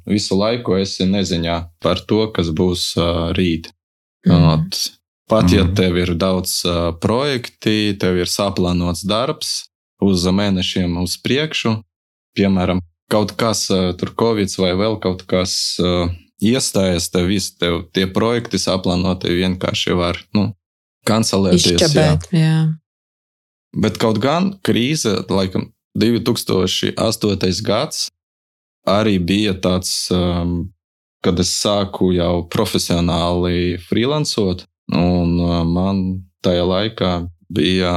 visu 0.05 0.36
laiku 0.38 0.76
esi 0.78 1.07
neziņā 1.07 1.55
par 1.84 2.03
to, 2.07 2.26
kas 2.36 2.51
būs 2.53 2.91
uh, 2.99 3.32
rīt. 3.36 3.72
Mm. 4.28 4.68
Pat 5.32 5.51
ja 5.51 5.64
mm. 5.64 5.76
tev 5.80 5.97
ir 5.97 6.14
daudz 6.20 6.59
uh, 6.68 6.91
projekti, 7.01 7.95
tev 7.99 8.20
ir 8.22 8.30
saplānots 8.30 9.05
darbs, 9.07 9.64
uz 10.03 10.28
mēnešiem 10.28 10.99
uz 11.01 11.16
priekšu. 11.24 11.78
Piemēram, 12.38 12.82
kaut 13.14 13.36
kas 13.39 13.68
tur 13.70 14.11
Covid 14.20 14.51
vai 14.57 14.74
vēl 14.78 14.97
kaut 15.01 15.22
kas 15.30 15.53
iestājas, 16.43 17.09
tev 17.14 17.30
visi 17.32 17.55
tev 17.59 17.84
tie 17.95 18.07
projekti 18.11 18.59
saplānoti 18.61 19.32
vienkārši 19.38 19.95
var 19.97 20.20
nu, 20.36 20.49
kancelēties. 21.07 21.76
Izčabēt, 21.76 22.28
jā. 22.34 22.41
jā. 22.41 22.64
Bet 23.74 23.97
kaut 24.01 24.20
gan 24.22 24.53
krīze, 24.66 25.16
laikam, 25.34 25.72
2008. 25.99 27.61
gads 27.63 28.07
arī 28.87 29.17
bija 29.19 29.53
tāds, 29.53 30.09
um, 30.11 30.71
kad 31.23 31.39
es 31.39 31.53
sāku 31.55 32.11
jau 32.15 32.43
profesionāli 32.51 33.77
freelancot, 33.87 34.65
un 34.91 35.37
man 35.71 36.01
tajā 36.43 36.65
laikā 36.67 37.11
bija 37.53 37.93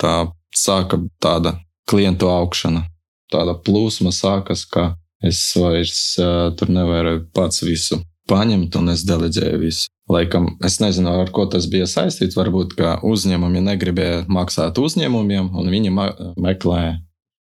tā 0.00 0.30
sāka 0.56 1.00
tāda 1.20 1.58
klientu 1.90 2.30
augšana. 2.30 2.86
Tāda 3.30 3.54
plūsma 3.62 4.10
sākas, 4.14 4.64
ka 4.66 4.94
es 5.22 5.42
vairs 5.58 6.16
uh, 6.18 6.50
tur 6.56 6.72
nevaru 6.72 7.20
pats 7.34 7.62
visu 7.62 8.00
paņemt, 8.30 8.78
un 8.78 8.94
es 8.94 9.04
deleģēju 9.06 9.60
visu. 9.60 9.90
Laikam, 10.10 10.48
es 10.66 10.80
nezinu, 10.82 11.12
ar 11.22 11.30
ko 11.34 11.44
tas 11.50 11.68
bija 11.70 11.86
saistīts. 11.86 12.38
Varbūt, 12.38 12.74
ka 12.78 12.96
uzņēmumi 13.06 13.62
negribēja 13.68 14.24
maksāt 14.30 14.80
uzņēmumiem, 14.82 15.52
un 15.54 15.70
viņi 15.70 15.92
meklēja 15.94 16.96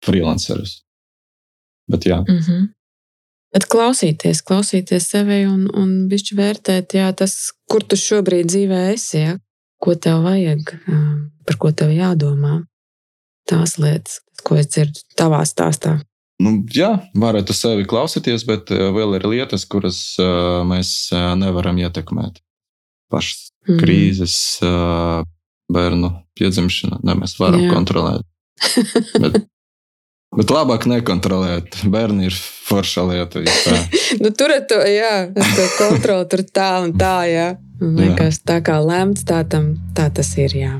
freelancerus. 0.05 0.81
Bet 1.91 2.07
jā. 2.07 2.21
Mm 2.29 2.39
-hmm. 2.39 2.69
Bet 3.51 3.67
klausīties, 3.67 4.45
klausīties 4.47 5.09
sevi 5.11 5.47
un, 5.47 5.67
un 5.75 6.09
bišķi 6.09 6.37
vērtēt, 6.39 6.95
jā, 6.95 7.13
tas, 7.13 7.53
kur 7.71 7.83
tu 7.83 7.97
šobrīd 7.97 8.47
dzīvē 8.47 8.93
esi, 8.93 9.19
ja? 9.19 9.39
ko 9.81 9.95
tev 9.95 10.23
vajag, 10.23 10.75
par 11.47 11.57
ko 11.57 11.73
tev 11.73 11.91
jādomā 11.91 12.61
tās 13.49 13.79
lietas, 13.81 14.21
ko 14.45 14.59
es 14.61 14.69
dzirdu 14.69 15.01
tavā 15.17 15.41
stāstā. 15.49 15.99
Nu, 16.41 16.65
jā, 16.73 16.93
varētu 17.17 17.53
sevi 17.57 17.85
klausīties, 17.89 18.45
bet 18.49 18.71
vēl 18.71 19.17
ir 19.19 19.27
lietas, 19.29 19.67
kuras 19.69 20.17
uh, 20.21 20.63
mēs 20.69 21.11
nevaram 21.37 21.81
ietekmēt. 21.81 22.41
Pašas 23.11 23.51
mm. 23.69 23.81
krīzes, 23.83 24.37
uh, 24.63 25.25
bērnu 25.73 26.13
piedzimšana, 26.39 27.01
ne 27.05 27.17
mēs 27.21 27.37
varam 27.41 27.65
jā. 27.65 27.73
kontrolēt. 27.75 28.27
bet, 29.23 29.43
bet 30.37 30.53
labāk 30.55 30.87
nekontrolēt. 30.91 31.83
Bērni 31.91 32.29
ir 32.31 32.37
forša 32.71 33.07
lieta. 33.09 33.43
nu, 34.23 34.31
tur 34.31 34.55
ir 34.55 34.65
to, 34.71 34.79
jā, 34.87 35.31
to 35.35 35.67
kontroli, 35.79 36.29
tur 36.31 36.45
tā 36.47 36.73
un 36.85 36.95
tā. 36.99 37.17
Jā. 37.31 37.49
Liekas, 37.81 38.43
tā 38.45 38.59
kā 38.61 38.77
lemts, 38.85 39.25
tā, 39.25 39.41
tam, 39.49 39.73
tā 39.97 40.11
tas 40.13 40.35
ir. 40.37 40.53
Jā. 40.53 40.75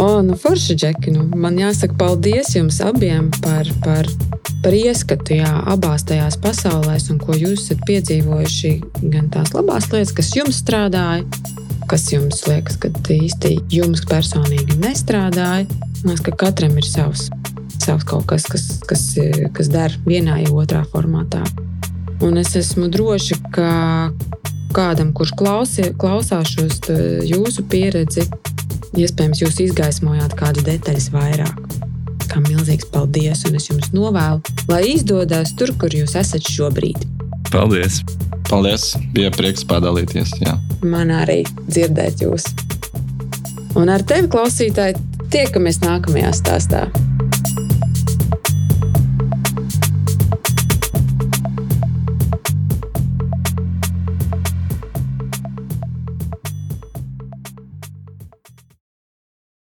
O, 0.00 0.22
nu, 0.22 0.36
forši, 0.36 0.76
Džeki. 0.76 1.10
Nu, 1.14 1.24
man 1.36 1.58
jāsaka 1.58 1.96
paldies 1.98 2.54
jums 2.54 2.78
abiem 2.84 3.30
par, 3.42 3.68
par, 3.84 4.08
par 4.64 4.76
ieskatu 4.76 5.40
jā, 5.40 5.50
abās 5.72 6.04
tajās 6.08 6.38
pasaulēs, 6.40 7.10
un 7.12 7.18
ko 7.20 7.36
jūs 7.36 7.66
esat 7.66 7.82
piedzīvojuši. 7.88 8.74
Gan 9.12 9.28
tās 9.34 9.54
labās 9.56 9.90
lietas, 9.92 10.14
kas 10.16 10.32
jums 10.36 10.60
strādāja, 10.62 11.24
kas 11.90 12.06
jums 12.12 12.44
liekas, 12.48 12.78
ka 12.80 12.92
īsti 13.16 13.56
jums 13.72 14.04
personīgi 14.08 14.78
nestrādāja. 14.84 15.66
Man 16.04 16.14
liekas, 16.14 16.26
ka 16.30 16.36
katram 16.46 16.78
ir 16.80 16.88
savs, 16.88 17.26
savs 17.90 18.06
kaut 18.08 18.28
kas, 18.30 18.46
kas, 18.48 18.70
kas, 18.86 19.04
kas 19.56 19.72
der 19.72 19.98
vienā 20.06 20.38
vai 20.38 20.64
otrā 20.64 20.86
formātā. 20.94 21.42
Un 22.24 22.38
es 22.40 22.54
esmu 22.56 22.88
droši, 22.92 23.40
ka 23.52 23.70
kādam, 24.76 25.10
kurš 25.16 25.34
klausie, 25.36 25.90
klausās 25.98 26.54
šos 26.54 26.78
jūsu 27.26 27.64
pieredzi, 27.66 28.28
Iespējams, 28.98 29.38
jūs 29.44 29.60
izgaismojāt 29.62 30.32
kādu 30.38 30.64
detaļu 30.66 31.12
vairāk. 31.14 31.76
Kā 32.30 32.40
milzīgs 32.42 32.88
paldies, 32.90 33.44
un 33.46 33.58
es 33.58 33.68
jums 33.68 33.92
novēlu, 33.94 34.40
lai 34.70 34.80
izdodas 34.90 35.52
tur, 35.58 35.70
kur 35.78 35.94
jūs 35.94 36.16
esat 36.18 36.46
šobrīd. 36.50 36.98
Paldies! 37.52 38.00
Paldies! 38.50 38.90
Bija 39.14 39.30
prieks 39.34 39.62
padalīties. 39.66 40.34
Jā. 40.42 40.56
Man 40.82 41.12
arī 41.14 41.44
dzirdēt 41.68 42.24
jūs. 42.24 42.48
Un 43.78 43.92
ar 43.94 44.02
tevi, 44.02 44.26
klausītāji, 44.30 44.98
tiekamies 45.30 45.78
nākamajā 45.84 46.34
stāstā. 46.34 46.82